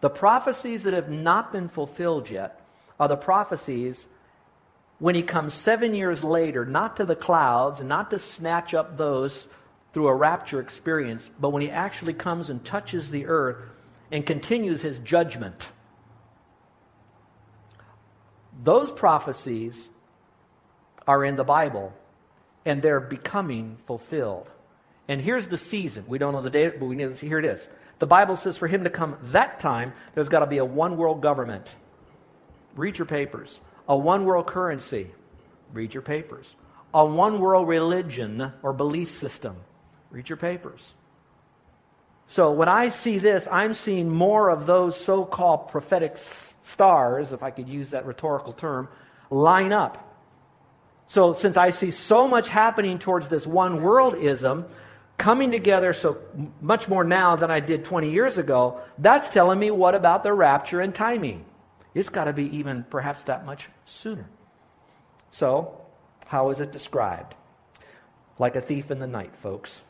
The 0.00 0.10
prophecies 0.10 0.82
that 0.82 0.92
have 0.92 1.10
not 1.10 1.52
been 1.52 1.68
fulfilled 1.68 2.30
yet 2.30 2.60
are 3.00 3.08
the 3.08 3.16
prophecies 3.16 4.06
when 4.98 5.14
he 5.14 5.22
comes 5.22 5.54
seven 5.54 5.94
years 5.94 6.22
later, 6.22 6.64
not 6.64 6.96
to 6.98 7.04
the 7.04 7.16
clouds 7.16 7.80
and 7.80 7.88
not 7.88 8.10
to 8.10 8.18
snatch 8.18 8.74
up 8.74 8.96
those 8.96 9.46
through 9.92 10.08
a 10.08 10.14
rapture 10.14 10.60
experience, 10.60 11.28
but 11.40 11.50
when 11.50 11.62
he 11.62 11.70
actually 11.70 12.14
comes 12.14 12.50
and 12.50 12.64
touches 12.64 13.10
the 13.10 13.26
earth 13.26 13.56
and 14.12 14.26
continues 14.26 14.82
his 14.82 14.98
judgment 14.98 15.70
those 18.62 18.90
prophecies 18.90 19.88
are 21.06 21.24
in 21.24 21.36
the 21.36 21.44
Bible, 21.44 21.92
and 22.64 22.82
they're 22.82 23.00
becoming 23.00 23.76
fulfilled. 23.86 24.48
And 25.08 25.20
here's 25.20 25.48
the 25.48 25.58
season. 25.58 26.04
We 26.08 26.18
don't 26.18 26.32
know 26.32 26.42
the 26.42 26.50
date, 26.50 26.80
but 26.80 26.86
we 26.86 26.96
need 26.96 27.08
to 27.08 27.16
see. 27.16 27.28
here 27.28 27.38
it 27.38 27.44
is. 27.44 27.66
The 27.98 28.06
Bible 28.06 28.36
says 28.36 28.56
for 28.56 28.68
him 28.68 28.84
to 28.84 28.90
come 28.90 29.16
that 29.24 29.60
time, 29.60 29.92
there's 30.14 30.28
got 30.28 30.40
to 30.40 30.46
be 30.46 30.58
a 30.58 30.64
one 30.64 30.96
world 30.96 31.20
government. 31.20 31.66
Read 32.74 32.98
your 32.98 33.06
papers. 33.06 33.60
A 33.88 33.96
one 33.96 34.24
world 34.24 34.46
currency. 34.46 35.10
Read 35.72 35.94
your 35.94 36.02
papers. 36.02 36.54
A 36.92 37.04
one 37.04 37.38
world 37.38 37.68
religion 37.68 38.52
or 38.62 38.72
belief 38.72 39.18
system. 39.18 39.56
Read 40.10 40.28
your 40.28 40.38
papers. 40.38 40.94
So 42.26 42.52
when 42.52 42.68
I 42.68 42.90
see 42.90 43.18
this, 43.18 43.46
I'm 43.50 43.74
seeing 43.74 44.08
more 44.10 44.48
of 44.48 44.66
those 44.66 44.98
so 44.98 45.24
called 45.24 45.68
prophetic 45.68 46.16
stars, 46.62 47.32
if 47.32 47.42
I 47.42 47.50
could 47.50 47.68
use 47.68 47.90
that 47.90 48.06
rhetorical 48.06 48.52
term, 48.52 48.88
line 49.30 49.72
up. 49.72 50.14
So 51.06 51.34
since 51.34 51.56
I 51.56 51.70
see 51.70 51.90
so 51.90 52.26
much 52.26 52.48
happening 52.48 52.98
towards 52.98 53.28
this 53.28 53.46
one 53.46 53.80
worldism, 53.80 54.66
coming 55.16 55.50
together 55.50 55.92
so 55.92 56.18
much 56.60 56.88
more 56.88 57.04
now 57.04 57.36
than 57.36 57.50
I 57.50 57.60
did 57.60 57.84
20 57.84 58.10
years 58.10 58.38
ago, 58.38 58.80
that's 58.98 59.28
telling 59.28 59.58
me 59.58 59.70
what 59.70 59.94
about 59.94 60.22
the 60.22 60.32
rapture 60.32 60.80
and 60.80 60.94
timing? 60.94 61.44
It's 61.94 62.08
got 62.08 62.24
to 62.24 62.32
be 62.32 62.56
even 62.56 62.84
perhaps 62.90 63.24
that 63.24 63.46
much 63.46 63.68
sooner. 63.84 64.28
So, 65.30 65.80
how 66.26 66.50
is 66.50 66.60
it 66.60 66.72
described? 66.72 67.34
Like 68.38 68.56
a 68.56 68.60
thief 68.60 68.90
in 68.90 68.98
the 68.98 69.06
night, 69.06 69.36
folks. 69.36 69.80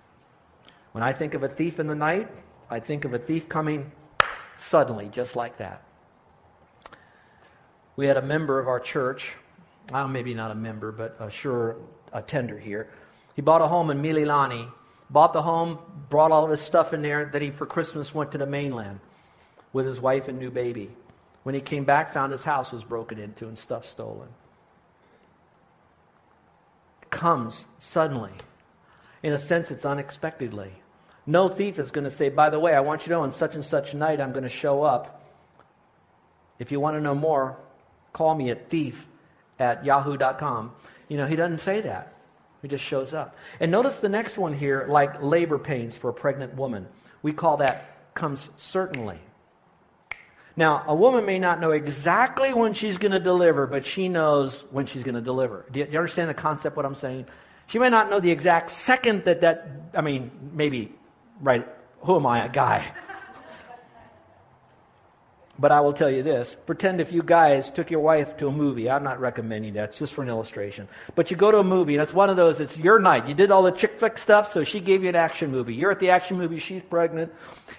When 0.95 1.03
I 1.03 1.13
think 1.13 1.35
of 1.35 1.43
a 1.43 1.49
thief 1.49 1.81
in 1.81 1.89
the 1.89 1.95
night, 1.97 2.29
I 2.71 2.79
think 2.79 3.05
of 3.05 3.15
a 3.15 3.19
thief 3.19 3.49
coming 3.49 3.91
suddenly, 4.59 5.09
just 5.09 5.35
like 5.35 5.57
that. 5.57 5.83
We 7.97 8.07
had 8.07 8.17
a 8.17 8.23
member 8.23 8.61
of 8.61 8.69
our 8.69 8.79
church, 8.79 9.37
well, 9.91 10.07
maybe 10.07 10.35
not 10.35 10.53
a 10.53 10.55
member, 10.55 10.93
but 10.93 11.17
a 11.19 11.29
sure 11.29 11.79
attender 12.13 12.61
here. 12.61 12.91
He 13.35 13.43
bought 13.43 13.61
a 13.61 13.67
home 13.67 13.91
in 13.91 14.03
Mililani, 14.03 14.71
bought 15.11 15.33
the 15.33 15.43
home, 15.43 15.81
brought 16.11 16.31
all 16.31 16.45
of 16.45 16.51
his 16.53 16.61
stuff 16.61 16.95
in 16.95 17.03
there. 17.03 17.25
That 17.25 17.43
he, 17.43 17.51
for 17.51 17.67
Christmas, 17.67 18.15
went 18.15 18.31
to 18.31 18.39
the 18.39 18.47
mainland 18.47 19.01
with 19.73 19.87
his 19.87 20.01
wife 20.01 20.29
and 20.29 20.39
new 20.39 20.53
baby. 20.53 20.93
When 21.43 21.57
he 21.57 21.61
came 21.61 21.83
back, 21.83 22.13
found 22.13 22.31
his 22.31 22.45
house 22.45 22.71
was 22.71 22.85
broken 22.85 23.19
into 23.19 23.49
and 23.49 23.59
stuff 23.59 23.85
stolen. 23.85 24.29
It 27.03 27.11
comes 27.11 27.65
suddenly. 27.81 28.31
In 29.25 29.33
a 29.33 29.41
sense, 29.41 29.73
it's 29.73 29.85
unexpectedly. 29.85 30.71
No 31.27 31.49
thief 31.49 31.79
is 31.79 31.91
going 31.91 32.05
to 32.05 32.11
say, 32.11 32.29
by 32.29 32.51
the 32.51 32.59
way, 32.59 32.75
I 32.75 32.81
want 32.81 33.03
you 33.03 33.05
to 33.07 33.11
know 33.11 33.23
on 33.23 33.33
such 33.33 33.55
and 33.55 33.65
such 33.65 33.95
night 33.95 34.21
I'm 34.21 34.33
going 34.33 34.45
to 34.45 34.49
show 34.49 34.83
up. 34.83 35.23
If 36.59 36.71
you 36.71 36.81
want 36.81 36.97
to 36.97 37.01
know 37.01 37.15
more, 37.15 37.57
call 38.13 38.35
me 38.35 38.51
at 38.51 38.69
thief 38.69 39.07
at 39.59 39.85
yahoo.com. 39.85 40.73
You 41.09 41.17
know, 41.17 41.27
he 41.27 41.37
doesn't 41.37 41.61
say 41.61 41.81
that. 41.83 42.13
He 42.63 42.69
just 42.69 42.85
shows 42.85 43.13
up. 43.13 43.37
And 43.61 43.71
notice 43.71 43.99
the 43.99 44.09
next 44.09 44.39
one 44.39 44.55
here, 44.55 44.87
like 44.89 45.23
labor 45.23 45.59
pains 45.59 45.97
for 45.97 46.09
a 46.09 46.15
pregnant 46.15 46.55
woman. 46.55 46.87
We 47.23 47.33
call 47.33 47.59
that 47.59 48.15
comes 48.15 48.49
certainly. 48.57 49.19
Now, 50.57 50.85
a 50.87 50.95
woman 50.95 51.27
may 51.27 51.39
not 51.39 51.61
know 51.61 51.73
exactly 51.73 52.55
when 52.55 52.75
she's 52.75 52.97
going 52.97 53.13
to 53.13 53.19
deliver, 53.19 53.67
but 53.67 53.85
she 53.85 54.09
knows 54.09 54.65
when 54.71 54.87
she's 54.87 55.03
going 55.03 55.17
to 55.17 55.21
deliver. 55.21 55.67
Do 55.73 55.81
you, 55.81 55.87
do 55.87 55.93
you 55.93 55.99
understand 55.99 56.31
the 56.31 56.35
concept, 56.35 56.77
what 56.77 56.87
I'm 56.87 56.95
saying? 56.95 57.27
She 57.67 57.79
may 57.79 57.89
not 57.89 58.09
know 58.09 58.21
the 58.21 58.31
exact 58.31 58.71
second 58.71 59.25
that 59.25 59.41
that, 59.41 59.67
I 59.95 60.01
mean, 60.01 60.31
maybe, 60.53 60.95
right, 61.41 61.67
who 62.01 62.17
am 62.17 62.27
I, 62.27 62.45
a 62.45 62.49
guy? 62.49 62.93
But 65.57 65.71
I 65.71 65.81
will 65.83 65.93
tell 65.93 66.11
you 66.11 66.25
this 66.25 66.57
pretend 66.67 67.01
if 67.01 67.13
you 67.13 67.23
guys 67.23 67.71
took 67.71 67.91
your 67.91 68.01
wife 68.01 68.37
to 68.39 68.49
a 68.49 68.53
movie. 68.53 68.91
I'm 68.91 69.05
not 69.05 69.21
recommending 69.21 69.75
that, 69.75 69.91
it's 69.91 69.99
just 69.99 70.13
for 70.13 70.23
an 70.23 70.29
illustration. 70.29 70.89
But 71.15 71.31
you 71.31 71.37
go 71.37 71.53
to 71.53 71.59
a 71.59 71.65
movie, 71.65 71.95
and 71.95 72.03
it's 72.03 72.13
one 72.13 72.29
of 72.29 72.37
those, 72.37 72.59
it's 72.59 72.77
your 72.77 72.99
night. 72.99 73.29
You 73.29 73.35
did 73.35 73.53
all 73.53 73.63
the 73.63 73.71
chick 73.71 73.99
flick 73.99 74.19
stuff, 74.19 74.53
so 74.53 74.65
she 74.65 74.81
gave 74.81 75.05
you 75.05 75.09
an 75.09 75.15
action 75.15 75.53
movie. 75.53 75.75
You're 75.75 75.93
at 75.93 76.01
the 76.01 76.11
action 76.11 76.39
movie, 76.39 76.59
she's 76.59 76.83
pregnant, 76.83 77.33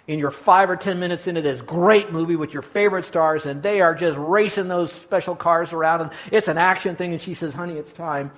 and 0.08 0.20
you're 0.20 0.32
five 0.32 0.70
or 0.70 0.78
ten 0.78 1.00
minutes 1.00 1.28
into 1.28 1.42
this 1.42 1.62
great 1.62 2.14
movie 2.14 2.38
with 2.38 2.54
your 2.54 2.62
favorite 2.62 3.04
stars, 3.04 3.46
and 3.46 3.62
they 3.62 3.82
are 3.82 3.94
just 3.94 4.18
racing 4.18 4.70
those 4.70 4.92
special 4.92 5.36
cars 5.36 5.74
around, 5.74 6.02
and 6.02 6.12
it's 6.32 6.48
an 6.48 6.58
action 6.58 6.96
thing, 6.96 7.12
and 7.12 7.22
she 7.22 7.34
says, 7.34 7.54
Honey, 7.54 7.76
it's 7.76 7.92
time. 7.92 8.32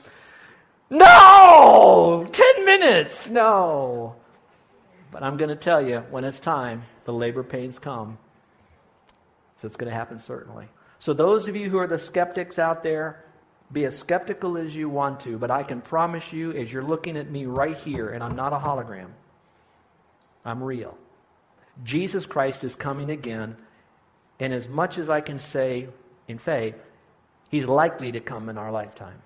No! 0.90 2.28
Ten 2.32 2.66
minutes! 2.66 3.30
No! 3.30 4.16
But 5.18 5.24
I'm 5.24 5.38
going 5.38 5.50
to 5.50 5.56
tell 5.56 5.82
you, 5.82 6.02
when 6.12 6.24
it's 6.24 6.40
time, 6.40 6.84
the 7.06 7.12
labor 7.12 7.42
pains 7.42 7.80
come 7.80 8.20
so 9.60 9.66
it's 9.66 9.76
going 9.76 9.90
to 9.90 9.98
happen 9.98 10.20
certainly. 10.20 10.68
So, 11.00 11.12
those 11.12 11.48
of 11.48 11.56
you 11.56 11.72
who 11.72 11.80
are 11.80 11.88
the 11.88 11.98
skeptics 11.98 12.60
out 12.60 12.84
there, 12.84 13.26
be 13.72 13.86
as 13.86 13.98
skeptical 13.98 14.60
as 14.60 14.76
you 14.76 14.90
want 14.90 15.22
to, 15.22 15.40
but 15.40 15.50
I 15.50 15.64
can 15.64 15.82
promise 15.82 16.32
you, 16.32 16.52
as 16.52 16.72
you're 16.72 16.84
looking 16.84 17.18
at 17.18 17.32
me 17.32 17.48
right 17.48 17.76
here, 17.80 18.10
and 18.10 18.24
I'm 18.24 18.36
not 18.36 18.54
a 18.54 18.58
hologram, 18.58 19.08
I'm 20.46 20.64
real. 20.64 20.96
Jesus 21.84 22.28
Christ 22.28 22.64
is 22.64 22.76
coming 22.76 23.10
again, 23.10 23.58
and 24.40 24.54
as 24.54 24.70
much 24.70 25.00
as 25.00 25.10
I 25.10 25.22
can 25.22 25.40
say 25.40 25.88
in 26.28 26.38
faith, 26.38 26.76
he's 27.50 27.66
likely 27.66 28.12
to 28.12 28.20
come 28.20 28.50
in 28.50 28.58
our 28.60 28.72
lifetime. 28.72 29.24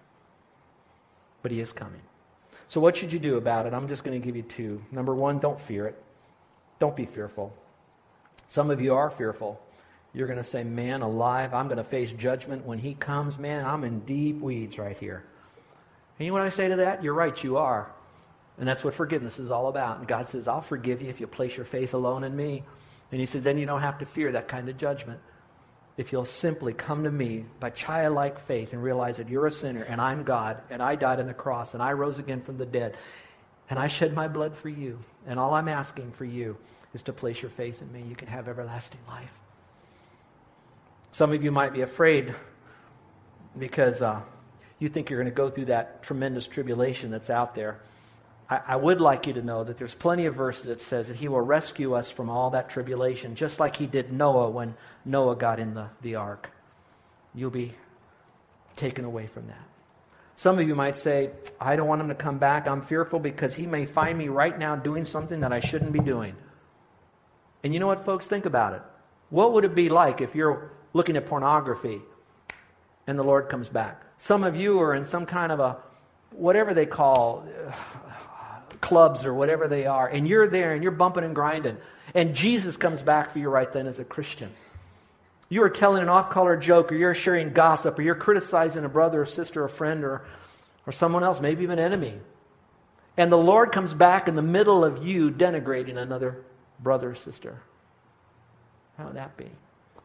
But 1.41 1.51
he 1.51 1.59
is 1.59 1.73
coming. 1.73 1.99
So, 2.71 2.79
what 2.79 2.95
should 2.95 3.11
you 3.11 3.19
do 3.19 3.35
about 3.35 3.65
it? 3.65 3.73
I'm 3.73 3.89
just 3.89 4.05
going 4.05 4.17
to 4.17 4.25
give 4.25 4.37
you 4.37 4.43
two. 4.43 4.81
Number 4.91 5.13
one, 5.13 5.39
don't 5.39 5.59
fear 5.59 5.87
it. 5.87 6.01
Don't 6.79 6.95
be 6.95 7.05
fearful. 7.05 7.53
Some 8.47 8.71
of 8.71 8.79
you 8.79 8.93
are 8.93 9.09
fearful. 9.09 9.61
You're 10.13 10.27
going 10.27 10.39
to 10.39 10.43
say, 10.45 10.63
Man 10.63 11.01
alive, 11.01 11.53
I'm 11.53 11.67
going 11.67 11.79
to 11.79 11.83
face 11.83 12.13
judgment 12.13 12.65
when 12.65 12.79
he 12.79 12.93
comes. 12.93 13.37
Man, 13.37 13.65
I'm 13.65 13.83
in 13.83 13.99
deep 14.05 14.39
weeds 14.39 14.77
right 14.77 14.97
here. 14.97 15.25
And 16.17 16.25
you 16.25 16.31
know 16.31 16.39
what 16.39 16.43
I 16.43 16.49
say 16.49 16.69
to 16.69 16.77
that? 16.77 17.03
You're 17.03 17.13
right, 17.13 17.43
you 17.43 17.57
are. 17.57 17.91
And 18.57 18.65
that's 18.65 18.85
what 18.85 18.93
forgiveness 18.93 19.37
is 19.37 19.51
all 19.51 19.67
about. 19.67 19.97
And 19.97 20.07
God 20.07 20.29
says, 20.29 20.47
I'll 20.47 20.61
forgive 20.61 21.01
you 21.01 21.09
if 21.09 21.19
you 21.19 21.27
place 21.27 21.57
your 21.57 21.65
faith 21.65 21.93
alone 21.93 22.23
in 22.23 22.33
me. 22.33 22.63
And 23.11 23.19
He 23.19 23.25
says, 23.25 23.43
then 23.43 23.57
you 23.57 23.65
don't 23.65 23.81
have 23.81 23.99
to 23.99 24.05
fear 24.05 24.31
that 24.31 24.47
kind 24.47 24.69
of 24.69 24.77
judgment. 24.77 25.19
If 26.01 26.11
you'll 26.11 26.25
simply 26.25 26.73
come 26.73 27.03
to 27.03 27.11
me 27.11 27.45
by 27.59 27.69
childlike 27.69 28.39
faith 28.39 28.73
and 28.73 28.81
realize 28.81 29.17
that 29.17 29.29
you're 29.29 29.45
a 29.45 29.51
sinner 29.51 29.83
and 29.83 30.01
I'm 30.01 30.23
God 30.23 30.59
and 30.71 30.81
I 30.81 30.95
died 30.95 31.19
on 31.19 31.27
the 31.27 31.33
cross 31.35 31.75
and 31.75 31.83
I 31.83 31.93
rose 31.93 32.17
again 32.17 32.41
from 32.41 32.57
the 32.57 32.65
dead 32.65 32.97
and 33.69 33.77
I 33.77 33.87
shed 33.87 34.11
my 34.11 34.27
blood 34.27 34.57
for 34.57 34.67
you. 34.67 34.97
And 35.27 35.39
all 35.39 35.53
I'm 35.53 35.67
asking 35.67 36.13
for 36.13 36.25
you 36.25 36.57
is 36.95 37.03
to 37.03 37.13
place 37.13 37.39
your 37.39 37.51
faith 37.51 37.83
in 37.83 37.91
me. 37.93 38.03
You 38.09 38.15
can 38.15 38.29
have 38.29 38.47
everlasting 38.47 38.99
life. 39.07 39.31
Some 41.11 41.33
of 41.33 41.43
you 41.43 41.51
might 41.51 41.71
be 41.71 41.81
afraid 41.81 42.33
because 43.59 44.01
uh, 44.01 44.21
you 44.79 44.89
think 44.89 45.11
you're 45.11 45.19
going 45.19 45.31
to 45.31 45.35
go 45.35 45.51
through 45.51 45.65
that 45.65 46.01
tremendous 46.01 46.47
tribulation 46.47 47.11
that's 47.11 47.29
out 47.29 47.53
there. 47.53 47.79
I, 48.51 48.59
I 48.67 48.75
would 48.75 49.01
like 49.01 49.25
you 49.25 49.33
to 49.33 49.41
know 49.41 49.63
that 49.63 49.79
there's 49.79 49.95
plenty 49.95 50.27
of 50.27 50.35
verses 50.35 50.65
that 50.65 50.81
says 50.81 51.07
that 51.07 51.15
he 51.15 51.27
will 51.27 51.41
rescue 51.41 51.95
us 51.95 52.11
from 52.11 52.29
all 52.29 52.51
that 52.51 52.69
tribulation, 52.69 53.33
just 53.33 53.59
like 53.59 53.75
he 53.75 53.87
did 53.87 54.11
Noah 54.11 54.51
when 54.51 54.75
Noah 55.05 55.35
got 55.35 55.59
in 55.59 55.73
the, 55.73 55.87
the 56.03 56.15
ark. 56.15 56.51
You'll 57.33 57.49
be 57.49 57.73
taken 58.75 59.05
away 59.05 59.25
from 59.25 59.47
that. 59.47 59.63
Some 60.35 60.59
of 60.59 60.67
you 60.67 60.75
might 60.75 60.97
say, 60.97 61.31
I 61.59 61.75
don't 61.75 61.87
want 61.87 62.01
him 62.01 62.09
to 62.09 62.15
come 62.15 62.37
back. 62.37 62.67
I'm 62.67 62.81
fearful 62.81 63.19
because 63.19 63.53
he 63.53 63.65
may 63.65 63.85
find 63.85 64.17
me 64.17 64.27
right 64.27 64.57
now 64.57 64.75
doing 64.75 65.05
something 65.05 65.39
that 65.39 65.53
I 65.53 65.59
shouldn't 65.59 65.93
be 65.93 65.99
doing. 65.99 66.35
And 67.63 67.73
you 67.73 67.79
know 67.79 67.87
what, 67.87 68.03
folks? 68.03 68.27
Think 68.27 68.45
about 68.45 68.73
it. 68.73 68.81
What 69.29 69.53
would 69.53 69.65
it 69.65 69.75
be 69.75 69.89
like 69.89 70.19
if 70.19 70.35
you're 70.35 70.71
looking 70.93 71.15
at 71.15 71.25
pornography 71.25 72.01
and 73.07 73.17
the 73.17 73.23
Lord 73.23 73.49
comes 73.49 73.69
back. 73.69 74.03
Some 74.19 74.43
of 74.43 74.55
you 74.55 74.79
are 74.79 74.93
in 74.93 75.05
some 75.05 75.25
kind 75.25 75.51
of 75.51 75.59
a, 75.59 75.77
whatever 76.31 76.73
they 76.73 76.85
call, 76.85 77.45
clubs 78.81 79.25
or 79.25 79.33
whatever 79.33 79.67
they 79.67 79.85
are, 79.85 80.07
and 80.07 80.27
you're 80.27 80.47
there 80.47 80.73
and 80.73 80.83
you're 80.83 80.91
bumping 80.91 81.23
and 81.23 81.35
grinding, 81.35 81.77
and 82.13 82.35
Jesus 82.35 82.77
comes 82.77 83.01
back 83.01 83.31
for 83.31 83.39
you 83.39 83.49
right 83.49 83.71
then 83.71 83.87
as 83.87 83.99
a 83.99 84.03
Christian. 84.03 84.51
You 85.49 85.63
are 85.63 85.69
telling 85.69 86.01
an 86.01 86.09
off 86.09 86.29
color 86.29 86.55
joke, 86.57 86.91
or 86.91 86.95
you're 86.95 87.13
sharing 87.13 87.51
gossip, 87.51 87.99
or 87.99 88.01
you're 88.01 88.15
criticizing 88.15 88.85
a 88.85 88.89
brother 88.89 89.21
or 89.21 89.25
sister 89.25 89.63
or 89.63 89.67
friend 89.67 90.03
or, 90.03 90.25
or 90.87 90.93
someone 90.93 91.23
else, 91.23 91.41
maybe 91.41 91.63
even 91.63 91.77
an 91.77 91.85
enemy. 91.85 92.19
And 93.17 93.31
the 93.31 93.37
Lord 93.37 93.71
comes 93.71 93.93
back 93.93 94.27
in 94.27 94.35
the 94.35 94.41
middle 94.41 94.85
of 94.85 95.05
you 95.05 95.29
denigrating 95.29 95.97
another 95.97 96.43
brother 96.79 97.11
or 97.11 97.15
sister. 97.15 97.61
How 98.97 99.07
would 99.07 99.15
that 99.15 99.35
be? 99.35 99.49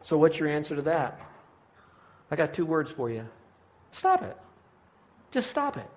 So, 0.01 0.17
what's 0.17 0.37
your 0.37 0.49
answer 0.49 0.75
to 0.75 0.81
that? 0.83 1.19
I 2.29 2.35
got 2.35 2.53
two 2.53 2.65
words 2.65 2.91
for 2.91 3.09
you 3.09 3.27
stop 3.91 4.21
it. 4.23 4.37
Just 5.31 5.49
stop 5.49 5.77
it. 5.77 5.89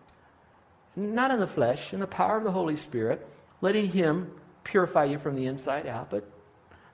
Not 1.00 1.30
in 1.30 1.40
the 1.40 1.46
flesh, 1.46 1.94
in 1.94 2.00
the 2.00 2.06
power 2.06 2.36
of 2.36 2.44
the 2.44 2.50
Holy 2.50 2.76
Spirit, 2.76 3.26
letting 3.62 3.90
Him 3.90 4.30
purify 4.64 5.04
you 5.04 5.18
from 5.18 5.34
the 5.34 5.46
inside 5.46 5.86
out, 5.86 6.10
but 6.10 6.30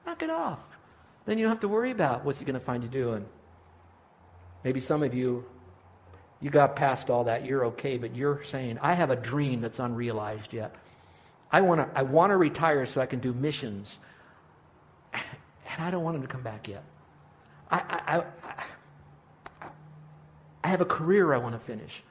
knock 0.07 0.23
it 0.23 0.31
off. 0.31 0.61
Then 1.25 1.39
you 1.39 1.45
don't 1.45 1.51
have 1.51 1.61
to 1.61 1.69
worry 1.69 1.91
about 1.91 2.25
what's 2.25 2.39
He 2.39 2.45
going 2.45 2.55
to 2.55 2.65
find 2.65 2.85
you 2.85 2.89
doing. 2.89 3.27
Maybe 4.63 4.81
some 4.81 5.03
of 5.03 5.13
you, 5.13 5.45
you 6.41 6.51
got 6.51 6.77
past 6.77 7.11
all 7.11 7.25
that, 7.25 7.45
you're 7.45 7.65
okay, 7.67 7.99
but 7.99 8.15
you're 8.15 8.45
saying, 8.45 8.79
I 8.81 8.95
have 8.95 9.11
a 9.11 9.17
dream 9.17 9.61
that's 9.61 9.81
unrealized 9.81 10.53
yet. 10.53 10.75
I 11.51 11.61
want 11.63 11.81
to 11.81 11.99
I 11.99 12.03
want 12.03 12.31
to 12.31 12.37
retire 12.37 12.87
so 12.87 13.01
I 13.01 13.07
can 13.07 13.19
do 13.19 13.33
missions. 13.33 13.99
And 15.13 15.85
I 15.85 15.91
don't 15.91 16.05
want 16.05 16.17
him 16.17 16.23
to 16.23 16.29
come 16.29 16.43
back 16.43 16.69
yet. 16.69 16.83
I, 17.71 17.79
I, 17.79 18.25
I, 19.61 19.69
I 20.65 20.69
have 20.69 20.81
a 20.81 20.87
career 20.87 21.35
I 21.35 21.39
want 21.39 21.55
to 21.55 21.59
finish. 21.59 22.03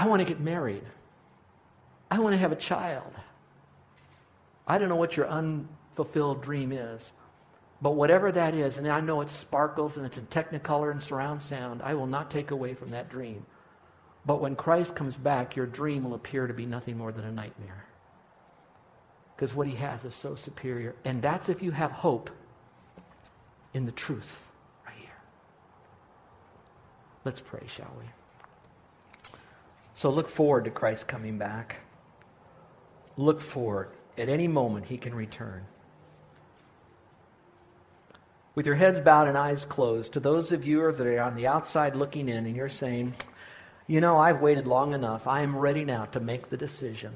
I 0.00 0.06
want 0.06 0.20
to 0.20 0.24
get 0.24 0.40
married. 0.40 0.82
I 2.10 2.20
want 2.20 2.32
to 2.32 2.38
have 2.38 2.52
a 2.52 2.56
child. 2.56 3.12
I 4.66 4.78
don't 4.78 4.88
know 4.88 4.96
what 4.96 5.14
your 5.14 5.28
unfulfilled 5.28 6.40
dream 6.40 6.72
is. 6.72 7.12
But 7.82 7.96
whatever 7.96 8.32
that 8.32 8.54
is, 8.54 8.78
and 8.78 8.88
I 8.88 9.00
know 9.00 9.20
it 9.20 9.28
sparkles 9.28 9.98
and 9.98 10.06
it's 10.06 10.16
in 10.16 10.24
technicolor 10.28 10.90
and 10.90 11.02
surround 11.02 11.42
sound, 11.42 11.82
I 11.82 11.92
will 11.92 12.06
not 12.06 12.30
take 12.30 12.50
away 12.50 12.72
from 12.72 12.92
that 12.92 13.10
dream. 13.10 13.44
But 14.24 14.40
when 14.40 14.56
Christ 14.56 14.94
comes 14.94 15.16
back, 15.16 15.54
your 15.54 15.66
dream 15.66 16.04
will 16.04 16.14
appear 16.14 16.46
to 16.46 16.54
be 16.54 16.64
nothing 16.64 16.96
more 16.96 17.12
than 17.12 17.26
a 17.26 17.32
nightmare. 17.32 17.84
Because 19.36 19.54
what 19.54 19.66
he 19.66 19.74
has 19.74 20.06
is 20.06 20.14
so 20.14 20.34
superior. 20.34 20.94
And 21.04 21.20
that's 21.20 21.50
if 21.50 21.62
you 21.62 21.72
have 21.72 21.90
hope 21.90 22.30
in 23.74 23.84
the 23.84 23.92
truth 23.92 24.46
right 24.86 24.96
here. 24.98 25.10
Let's 27.22 27.40
pray, 27.42 27.64
shall 27.66 27.94
we? 27.98 28.06
So 30.00 30.08
look 30.08 30.30
forward 30.30 30.64
to 30.64 30.70
Christ 30.70 31.06
coming 31.06 31.36
back. 31.36 31.76
Look 33.18 33.42
forward. 33.42 33.90
At 34.16 34.30
any 34.30 34.48
moment, 34.48 34.86
he 34.86 34.96
can 34.96 35.14
return 35.14 35.66
with 38.54 38.64
your 38.64 38.76
heads 38.76 38.98
bowed 38.98 39.28
and 39.28 39.36
eyes 39.36 39.66
closed, 39.66 40.14
to 40.14 40.20
those 40.20 40.52
of 40.52 40.66
you 40.66 40.90
that 40.90 41.06
are 41.06 41.20
on 41.20 41.34
the 41.34 41.46
outside 41.46 41.96
looking 41.96 42.30
in 42.30 42.46
and 42.46 42.56
you're 42.56 42.70
saying, 42.70 43.14
you 43.88 44.00
know, 44.00 44.16
I've 44.16 44.40
waited 44.40 44.66
long 44.66 44.94
enough. 44.94 45.26
I 45.26 45.42
am 45.42 45.54
ready 45.54 45.84
now 45.84 46.06
to 46.06 46.18
make 46.18 46.48
the 46.48 46.56
decision. 46.56 47.12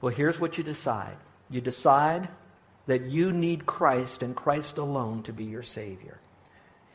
Well, 0.00 0.14
here's 0.14 0.38
what 0.38 0.58
you 0.58 0.62
decide. 0.62 1.16
You 1.50 1.60
decide 1.60 2.28
that 2.86 3.06
you 3.06 3.32
need 3.32 3.66
Christ 3.66 4.22
and 4.22 4.36
Christ 4.36 4.78
alone 4.78 5.24
to 5.24 5.32
be 5.32 5.46
your 5.46 5.64
Savior. 5.64 6.20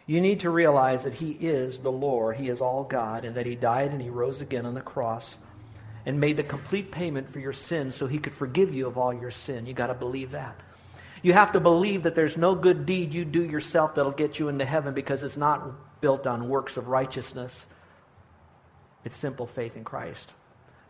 You 0.08 0.22
need 0.22 0.40
to 0.40 0.50
realize 0.50 1.04
that 1.04 1.14
He 1.14 1.32
is 1.32 1.80
the 1.80 1.92
Lord, 1.92 2.38
He 2.38 2.48
is 2.50 2.62
all 2.62 2.84
God, 2.84 3.26
and 3.26 3.36
that 3.36 3.46
He 3.46 3.56
died 3.56 3.92
and 3.92 4.02
He 4.02 4.10
rose 4.10 4.42
again 4.42 4.66
on 4.66 4.74
the 4.74 4.82
cross 4.82 5.38
and 6.06 6.22
made 6.22 6.38
the 6.38 6.44
complete 6.44 6.92
payment 6.92 7.30
for 7.30 7.40
your 7.40 7.54
sin 7.54 7.92
so 7.92 8.08
He 8.08 8.18
could 8.18 8.34
forgive 8.34 8.74
you 8.74 8.88
of 8.88 8.98
all 8.98 9.14
your 9.14 9.32
sin. 9.32 9.66
You 9.66 9.74
got 9.74 9.88
to 9.88 9.94
believe 9.94 10.32
that. 10.32 10.60
You 11.22 11.34
have 11.34 11.52
to 11.52 11.60
believe 11.60 12.04
that 12.04 12.16
there's 12.16 12.38
no 12.38 12.56
good 12.56 12.86
deed 12.86 13.14
you 13.14 13.26
do 13.26 13.44
yourself 13.44 13.96
that'll 13.96 14.12
get 14.12 14.40
you 14.40 14.48
into 14.48 14.64
heaven 14.64 14.94
because 14.94 15.24
it's 15.24 15.36
not 15.36 16.00
built 16.00 16.26
on 16.26 16.48
works 16.48 16.78
of 16.78 16.88
righteousness. 16.88 17.66
It's 19.04 19.18
simple 19.18 19.46
faith 19.46 19.76
in 19.76 19.84
Christ. 19.84 20.34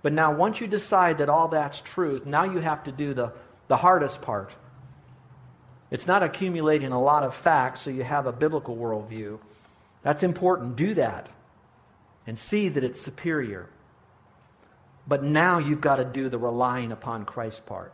But 0.03 0.13
now, 0.13 0.33
once 0.33 0.61
you 0.61 0.67
decide 0.67 1.17
that 1.17 1.29
all 1.29 1.47
that's 1.47 1.81
true, 1.81 2.21
now 2.23 2.43
you 2.43 2.59
have 2.59 2.83
to 2.83 2.91
do 2.91 3.13
the, 3.13 3.31
the 3.67 3.77
hardest 3.77 4.21
part. 4.21 4.51
It's 5.89 6.07
not 6.07 6.23
accumulating 6.23 6.91
a 6.91 7.01
lot 7.01 7.23
of 7.23 7.33
facts 7.33 7.81
so 7.81 7.89
you 7.89 8.03
have 8.03 8.27
a 8.27 8.31
biblical 8.31 8.75
worldview. 8.75 9.39
That's 10.03 10.23
important. 10.23 10.75
Do 10.75 10.93
that 10.95 11.29
and 12.25 12.37
see 12.37 12.69
that 12.69 12.83
it's 12.83 12.99
superior. 12.99 13.69
But 15.07 15.23
now 15.23 15.59
you've 15.59 15.81
got 15.81 15.95
to 15.97 16.05
do 16.05 16.27
the 16.27 16.37
relying 16.37 16.91
upon 16.91 17.23
Christ 17.23 17.65
part. 17.65 17.93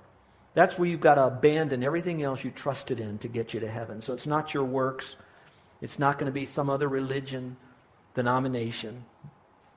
That's 0.56 0.78
where 0.78 0.88
you've 0.88 1.02
got 1.02 1.16
to 1.16 1.26
abandon 1.26 1.84
everything 1.84 2.24
else 2.24 2.44
you 2.44 2.52
trusted 2.52 3.00
in 3.00 3.20
to 3.20 3.28
get 3.28 3.54
you 3.54 3.60
to 3.60 3.70
heaven. 3.70 4.02
So 4.02 4.14
it's 4.14 4.26
not 4.26 4.54
your 4.54 4.64
works. 4.64 5.16
It's 5.82 6.00
not 6.00 6.18
going 6.18 6.28
to 6.28 6.32
be 6.32 6.46
some 6.46 6.70
other 6.70 6.88
religion, 6.88 7.58
denomination, 8.16 9.06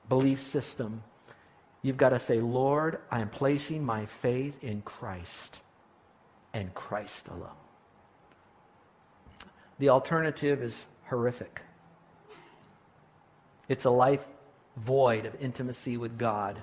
belief 0.09 0.41
system. 0.41 1.03
You've 1.83 1.97
got 1.97 2.09
to 2.09 2.19
say, 2.19 2.39
Lord, 2.39 2.99
I 3.11 3.21
am 3.21 3.29
placing 3.29 3.83
my 3.83 4.05
faith 4.07 4.63
in 4.63 4.81
Christ 4.81 5.61
and 6.53 6.73
Christ 6.73 7.27
alone. 7.27 7.66
The 9.79 9.89
alternative 9.89 10.61
is 10.61 10.85
horrific. 11.05 11.61
It's 13.69 13.85
a 13.85 13.89
life 13.89 14.25
void 14.77 15.25
of 15.25 15.39
intimacy 15.41 15.97
with 15.97 16.17
God, 16.17 16.61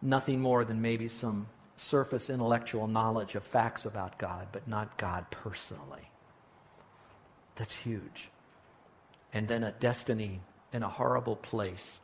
nothing 0.00 0.40
more 0.40 0.64
than 0.64 0.80
maybe 0.80 1.08
some 1.08 1.46
surface 1.76 2.30
intellectual 2.30 2.86
knowledge 2.86 3.34
of 3.34 3.42
facts 3.44 3.84
about 3.84 4.18
God, 4.18 4.48
but 4.52 4.66
not 4.68 4.96
God 4.96 5.26
personally. 5.30 6.10
That's 7.56 7.74
huge. 7.74 8.30
And 9.32 9.48
then 9.48 9.64
a 9.64 9.72
destiny 9.72 10.40
in 10.72 10.82
a 10.82 10.88
horrible 10.88 11.36
place 11.36 11.98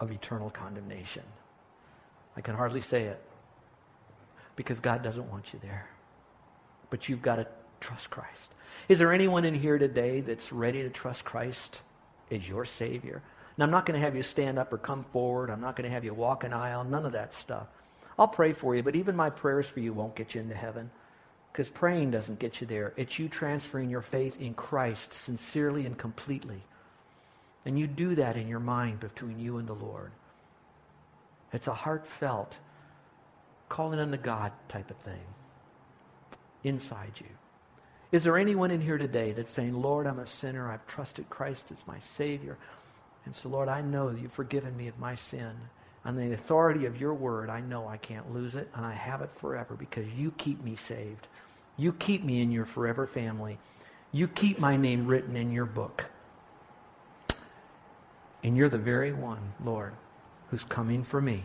of 0.00 0.10
eternal 0.10 0.50
condemnation. 0.50 1.22
I 2.36 2.40
can 2.40 2.56
hardly 2.56 2.80
say 2.80 3.04
it 3.04 3.22
because 4.56 4.80
God 4.80 5.02
doesn't 5.02 5.30
want 5.30 5.52
you 5.52 5.60
there. 5.62 5.88
But 6.90 7.08
you've 7.08 7.22
got 7.22 7.36
to 7.36 7.46
trust 7.80 8.10
Christ. 8.10 8.50
Is 8.88 8.98
there 8.98 9.12
anyone 9.12 9.44
in 9.44 9.54
here 9.54 9.78
today 9.78 10.20
that's 10.20 10.52
ready 10.52 10.82
to 10.82 10.90
trust 10.90 11.24
Christ 11.24 11.80
as 12.30 12.48
your 12.48 12.64
Savior? 12.64 13.22
And 13.56 13.64
I'm 13.64 13.70
not 13.70 13.86
going 13.86 13.98
to 13.98 14.04
have 14.04 14.16
you 14.16 14.22
stand 14.22 14.58
up 14.58 14.72
or 14.72 14.78
come 14.78 15.04
forward. 15.04 15.50
I'm 15.50 15.60
not 15.60 15.76
going 15.76 15.88
to 15.88 15.94
have 15.94 16.04
you 16.04 16.14
walk 16.14 16.44
an 16.44 16.52
aisle, 16.52 16.84
none 16.84 17.06
of 17.06 17.12
that 17.12 17.34
stuff. 17.34 17.66
I'll 18.18 18.28
pray 18.28 18.52
for 18.52 18.74
you, 18.74 18.82
but 18.82 18.96
even 18.96 19.16
my 19.16 19.30
prayers 19.30 19.66
for 19.66 19.80
you 19.80 19.92
won't 19.92 20.14
get 20.14 20.34
you 20.34 20.40
into 20.40 20.54
heaven 20.54 20.90
because 21.52 21.70
praying 21.70 22.10
doesn't 22.10 22.38
get 22.38 22.60
you 22.60 22.66
there. 22.66 22.92
It's 22.96 23.18
you 23.18 23.28
transferring 23.28 23.90
your 23.90 24.02
faith 24.02 24.40
in 24.40 24.54
Christ 24.54 25.12
sincerely 25.12 25.86
and 25.86 25.96
completely. 25.96 26.62
And 27.64 27.78
you 27.78 27.86
do 27.86 28.14
that 28.14 28.36
in 28.36 28.48
your 28.48 28.60
mind 28.60 29.00
between 29.00 29.38
you 29.38 29.58
and 29.58 29.68
the 29.68 29.74
Lord. 29.74 30.12
It's 31.52 31.66
a 31.66 31.74
heartfelt, 31.74 32.56
calling 33.68 33.98
unto 33.98 34.16
God 34.16 34.52
type 34.68 34.90
of 34.90 34.96
thing 34.98 35.20
inside 36.64 37.12
you. 37.18 37.26
Is 38.12 38.24
there 38.24 38.36
anyone 38.36 38.70
in 38.70 38.80
here 38.80 38.98
today 38.98 39.32
that's 39.32 39.52
saying, 39.52 39.74
Lord, 39.74 40.06
I'm 40.06 40.18
a 40.18 40.26
sinner. 40.26 40.70
I've 40.70 40.86
trusted 40.86 41.30
Christ 41.30 41.66
as 41.70 41.86
my 41.86 41.98
Savior. 42.16 42.58
And 43.24 43.34
so, 43.34 43.48
Lord, 43.48 43.68
I 43.68 43.82
know 43.82 44.10
you've 44.10 44.32
forgiven 44.32 44.76
me 44.76 44.88
of 44.88 44.98
my 44.98 45.14
sin. 45.14 45.52
On 46.04 46.16
the 46.16 46.32
authority 46.32 46.86
of 46.86 47.00
your 47.00 47.14
word, 47.14 47.50
I 47.50 47.60
know 47.60 47.86
I 47.86 47.98
can't 47.98 48.32
lose 48.32 48.56
it, 48.56 48.68
and 48.74 48.86
I 48.86 48.94
have 48.94 49.20
it 49.20 49.30
forever 49.30 49.74
because 49.74 50.10
you 50.14 50.32
keep 50.32 50.64
me 50.64 50.74
saved. 50.74 51.28
You 51.76 51.92
keep 51.92 52.24
me 52.24 52.40
in 52.40 52.50
your 52.50 52.64
forever 52.64 53.06
family. 53.06 53.58
You 54.10 54.26
keep 54.26 54.58
my 54.58 54.76
name 54.76 55.06
written 55.06 55.36
in 55.36 55.52
your 55.52 55.66
book. 55.66 56.06
And 58.42 58.56
you're 58.56 58.70
the 58.70 58.78
very 58.78 59.12
one, 59.12 59.52
Lord, 59.62 59.92
who's 60.50 60.64
coming 60.64 61.04
for 61.04 61.20
me. 61.20 61.44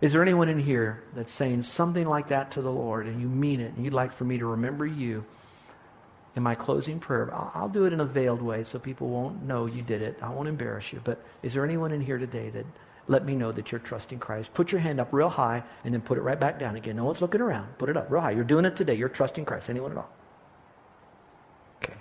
Is 0.00 0.12
there 0.12 0.22
anyone 0.22 0.48
in 0.48 0.58
here 0.58 1.02
that's 1.14 1.32
saying 1.32 1.62
something 1.62 2.06
like 2.06 2.28
that 2.28 2.52
to 2.52 2.62
the 2.62 2.70
Lord 2.70 3.06
and 3.06 3.20
you 3.20 3.28
mean 3.28 3.60
it 3.60 3.74
and 3.74 3.84
you'd 3.84 3.92
like 3.92 4.12
for 4.12 4.24
me 4.24 4.38
to 4.38 4.46
remember 4.46 4.86
you? 4.86 5.24
in 6.36 6.42
my 6.42 6.54
closing 6.54 6.98
prayer. 7.00 7.32
I'll, 7.34 7.50
I'll, 7.54 7.68
do 7.68 7.84
it 7.84 7.92
in 7.92 8.00
a 8.00 8.04
veiled 8.04 8.42
way 8.42 8.64
so 8.64 8.78
people 8.78 9.08
won't 9.08 9.42
know 9.42 9.66
you 9.66 9.82
did 9.82 10.02
it. 10.02 10.18
I 10.22 10.30
won't 10.30 10.48
embarrass 10.48 10.92
you. 10.92 11.00
But 11.02 11.24
is 11.42 11.54
there 11.54 11.64
anyone 11.64 11.92
in 11.92 12.00
here 12.00 12.18
today 12.18 12.50
that 12.50 12.66
let 13.08 13.24
me 13.24 13.34
know 13.34 13.50
that 13.52 13.72
you're 13.72 13.80
trusting 13.80 14.18
Christ? 14.18 14.54
Put 14.54 14.72
your 14.72 14.80
hand 14.80 15.00
up 15.00 15.12
real 15.12 15.28
high 15.28 15.62
and 15.84 15.92
then 15.92 16.00
put 16.00 16.18
it 16.18 16.22
right 16.22 16.38
back 16.38 16.58
down 16.58 16.76
again. 16.76 16.96
No 16.96 17.04
one's 17.04 17.20
looking 17.20 17.40
around. 17.40 17.66
Put 17.78 17.88
it 17.88 17.96
up 17.96 18.10
real 18.10 18.20
high. 18.20 18.30
You're 18.30 18.44
doing 18.44 18.64
it 18.64 18.76
today. 18.76 18.94
You're 18.94 19.08
trusting 19.08 19.44
Christ. 19.44 19.70
Anyone 19.70 19.92
at 19.92 19.98
all? 19.98 20.10
Okay. 21.82 21.94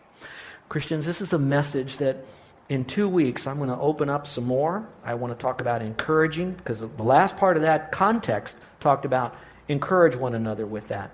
Christians, 0.67 1.05
this 1.05 1.21
is 1.21 1.33
a 1.33 1.39
message 1.39 1.97
that 1.97 2.23
in 2.69 2.85
two 2.85 3.09
weeks 3.09 3.47
I'm 3.47 3.57
going 3.57 3.69
to 3.69 3.77
open 3.77 4.09
up 4.09 4.27
some 4.27 4.45
more. 4.45 4.87
I 5.03 5.15
want 5.15 5.37
to 5.37 5.41
talk 5.41 5.59
about 5.59 5.81
encouraging 5.81 6.53
because 6.53 6.79
the 6.79 7.03
last 7.03 7.35
part 7.35 7.57
of 7.57 7.63
that 7.63 7.91
context 7.91 8.55
talked 8.79 9.05
about 9.05 9.35
encourage 9.67 10.15
one 10.15 10.35
another 10.35 10.65
with 10.65 10.87
that. 10.87 11.11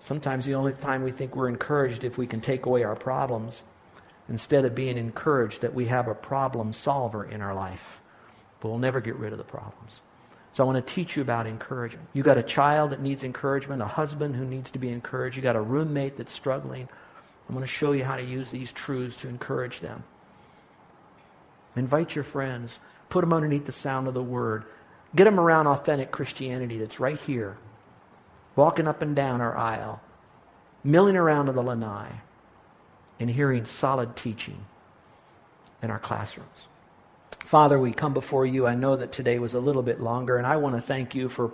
Sometimes 0.00 0.44
the 0.44 0.54
only 0.54 0.72
time 0.72 1.02
we 1.02 1.10
think 1.10 1.36
we're 1.36 1.48
encouraged 1.48 2.04
if 2.04 2.18
we 2.18 2.26
can 2.26 2.40
take 2.40 2.66
away 2.66 2.82
our 2.82 2.96
problems 2.96 3.62
instead 4.28 4.64
of 4.64 4.74
being 4.74 4.96
encouraged 4.96 5.62
that 5.62 5.74
we 5.74 5.86
have 5.86 6.08
a 6.08 6.14
problem 6.14 6.72
solver 6.72 7.24
in 7.24 7.40
our 7.40 7.54
life. 7.54 8.00
But 8.60 8.68
we'll 8.68 8.78
never 8.78 9.00
get 9.00 9.16
rid 9.16 9.32
of 9.32 9.38
the 9.38 9.44
problems. 9.44 10.00
So 10.52 10.64
I 10.64 10.66
want 10.66 10.84
to 10.84 10.94
teach 10.94 11.14
you 11.16 11.22
about 11.22 11.46
encouragement. 11.46 12.08
You 12.14 12.22
got 12.22 12.38
a 12.38 12.42
child 12.42 12.90
that 12.90 13.00
needs 13.00 13.22
encouragement, 13.22 13.82
a 13.82 13.86
husband 13.86 14.34
who 14.34 14.44
needs 14.44 14.70
to 14.72 14.78
be 14.78 14.88
encouraged, 14.88 15.36
you 15.36 15.42
got 15.42 15.56
a 15.56 15.60
roommate 15.60 16.16
that's 16.16 16.32
struggling. 16.32 16.88
I'm 17.48 17.54
going 17.54 17.66
to 17.66 17.72
show 17.72 17.92
you 17.92 18.04
how 18.04 18.16
to 18.16 18.22
use 18.22 18.50
these 18.50 18.72
truths 18.72 19.16
to 19.18 19.28
encourage 19.28 19.80
them. 19.80 20.04
Invite 21.76 22.14
your 22.14 22.24
friends, 22.24 22.78
put 23.08 23.22
them 23.22 23.32
underneath 23.32 23.66
the 23.66 23.72
sound 23.72 24.08
of 24.08 24.14
the 24.14 24.22
word. 24.22 24.64
Get 25.14 25.24
them 25.24 25.40
around 25.40 25.66
authentic 25.66 26.10
Christianity 26.10 26.78
that's 26.78 27.00
right 27.00 27.18
here 27.20 27.56
walking 28.58 28.88
up 28.88 29.00
and 29.02 29.14
down 29.14 29.40
our 29.40 29.56
aisle, 29.56 30.00
milling 30.82 31.16
around 31.16 31.46
to 31.46 31.52
the 31.52 31.62
lanai, 31.62 32.08
and 33.20 33.30
hearing 33.30 33.64
solid 33.64 34.16
teaching 34.16 34.66
in 35.80 35.92
our 35.92 35.98
classrooms. 36.00 36.66
Father, 37.44 37.78
we 37.78 37.92
come 37.92 38.12
before 38.12 38.44
you. 38.44 38.66
I 38.66 38.74
know 38.74 38.96
that 38.96 39.12
today 39.12 39.38
was 39.38 39.54
a 39.54 39.60
little 39.60 39.82
bit 39.82 40.00
longer, 40.00 40.36
and 40.36 40.46
I 40.46 40.56
want 40.56 40.74
to 40.74 40.82
thank 40.82 41.14
you 41.14 41.28
for 41.28 41.52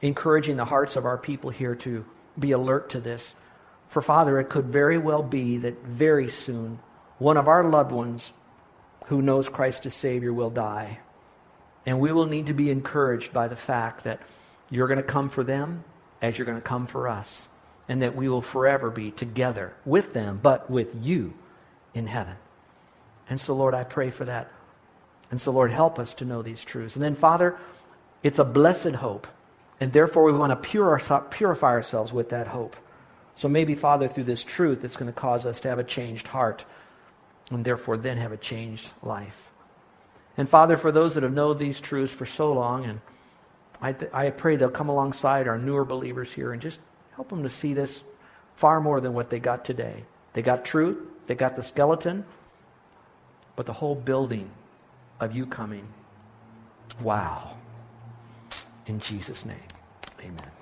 encouraging 0.00 0.56
the 0.56 0.64
hearts 0.64 0.94
of 0.94 1.04
our 1.04 1.18
people 1.18 1.50
here 1.50 1.74
to 1.74 2.04
be 2.38 2.52
alert 2.52 2.90
to 2.90 3.00
this. 3.00 3.34
For, 3.92 4.00
Father, 4.00 4.40
it 4.40 4.48
could 4.48 4.66
very 4.66 4.96
well 4.96 5.22
be 5.22 5.58
that 5.58 5.84
very 5.84 6.30
soon 6.30 6.78
one 7.18 7.36
of 7.36 7.46
our 7.46 7.62
loved 7.62 7.92
ones 7.92 8.32
who 9.06 9.20
knows 9.20 9.50
Christ 9.50 9.84
as 9.84 9.94
Savior 9.94 10.32
will 10.32 10.48
die. 10.48 10.98
And 11.84 12.00
we 12.00 12.10
will 12.10 12.24
need 12.24 12.46
to 12.46 12.54
be 12.54 12.70
encouraged 12.70 13.34
by 13.34 13.48
the 13.48 13.56
fact 13.56 14.04
that 14.04 14.22
you're 14.70 14.88
going 14.88 14.96
to 14.96 15.02
come 15.02 15.28
for 15.28 15.44
them 15.44 15.84
as 16.22 16.38
you're 16.38 16.46
going 16.46 16.56
to 16.56 16.62
come 16.62 16.86
for 16.86 17.06
us, 17.06 17.46
and 17.86 18.00
that 18.00 18.16
we 18.16 18.30
will 18.30 18.40
forever 18.40 18.88
be 18.88 19.10
together 19.10 19.74
with 19.84 20.14
them, 20.14 20.40
but 20.42 20.70
with 20.70 20.94
you 21.02 21.34
in 21.92 22.06
heaven. 22.06 22.36
And 23.28 23.38
so, 23.38 23.54
Lord, 23.54 23.74
I 23.74 23.84
pray 23.84 24.10
for 24.10 24.24
that 24.24 24.50
And 25.32 25.40
so, 25.40 25.50
Lord, 25.50 25.72
help 25.72 25.98
us 25.98 26.12
to 26.14 26.26
know 26.26 26.42
these 26.42 26.62
truths. 26.62 26.94
And 26.94 27.02
then, 27.02 27.14
Father, 27.14 27.56
it's 28.22 28.38
a 28.38 28.44
blessed 28.44 28.94
hope. 28.96 29.26
And 29.80 29.92
therefore, 29.92 30.24
we 30.24 30.32
want 30.32 30.50
to 30.62 31.20
purify 31.30 31.70
ourselves 31.70 32.12
with 32.12 32.28
that 32.28 32.46
hope. 32.46 32.76
So 33.36 33.48
maybe, 33.48 33.74
Father, 33.74 34.08
through 34.08 34.24
this 34.24 34.44
truth, 34.44 34.84
it's 34.84 34.96
going 34.96 35.12
to 35.12 35.18
cause 35.18 35.46
us 35.46 35.60
to 35.60 35.68
have 35.68 35.78
a 35.78 35.84
changed 35.84 36.26
heart 36.28 36.64
and 37.50 37.64
therefore 37.64 37.96
then 37.96 38.18
have 38.18 38.32
a 38.32 38.36
changed 38.36 38.90
life. 39.02 39.50
And 40.36 40.48
Father, 40.48 40.76
for 40.76 40.92
those 40.92 41.14
that 41.14 41.22
have 41.22 41.32
known 41.32 41.58
these 41.58 41.80
truths 41.80 42.12
for 42.12 42.26
so 42.26 42.52
long, 42.52 42.84
and 42.84 43.00
I, 43.80 43.92
th- 43.92 44.12
I 44.12 44.30
pray 44.30 44.56
they'll 44.56 44.70
come 44.70 44.88
alongside 44.88 45.48
our 45.48 45.58
newer 45.58 45.84
believers 45.84 46.32
here 46.32 46.52
and 46.52 46.62
just 46.62 46.80
help 47.14 47.28
them 47.28 47.42
to 47.42 47.50
see 47.50 47.74
this 47.74 48.02
far 48.56 48.80
more 48.80 49.00
than 49.00 49.12
what 49.12 49.28
they 49.28 49.38
got 49.38 49.64
today. 49.64 50.04
They 50.32 50.42
got 50.42 50.64
truth, 50.64 50.98
they 51.26 51.34
got 51.34 51.56
the 51.56 51.62
skeleton, 51.62 52.24
but 53.56 53.66
the 53.66 53.72
whole 53.72 53.94
building 53.94 54.50
of 55.20 55.34
you 55.34 55.46
coming. 55.46 55.86
Wow. 57.00 57.56
In 58.86 58.98
Jesus' 58.98 59.44
name, 59.44 59.56
amen. 60.20 60.61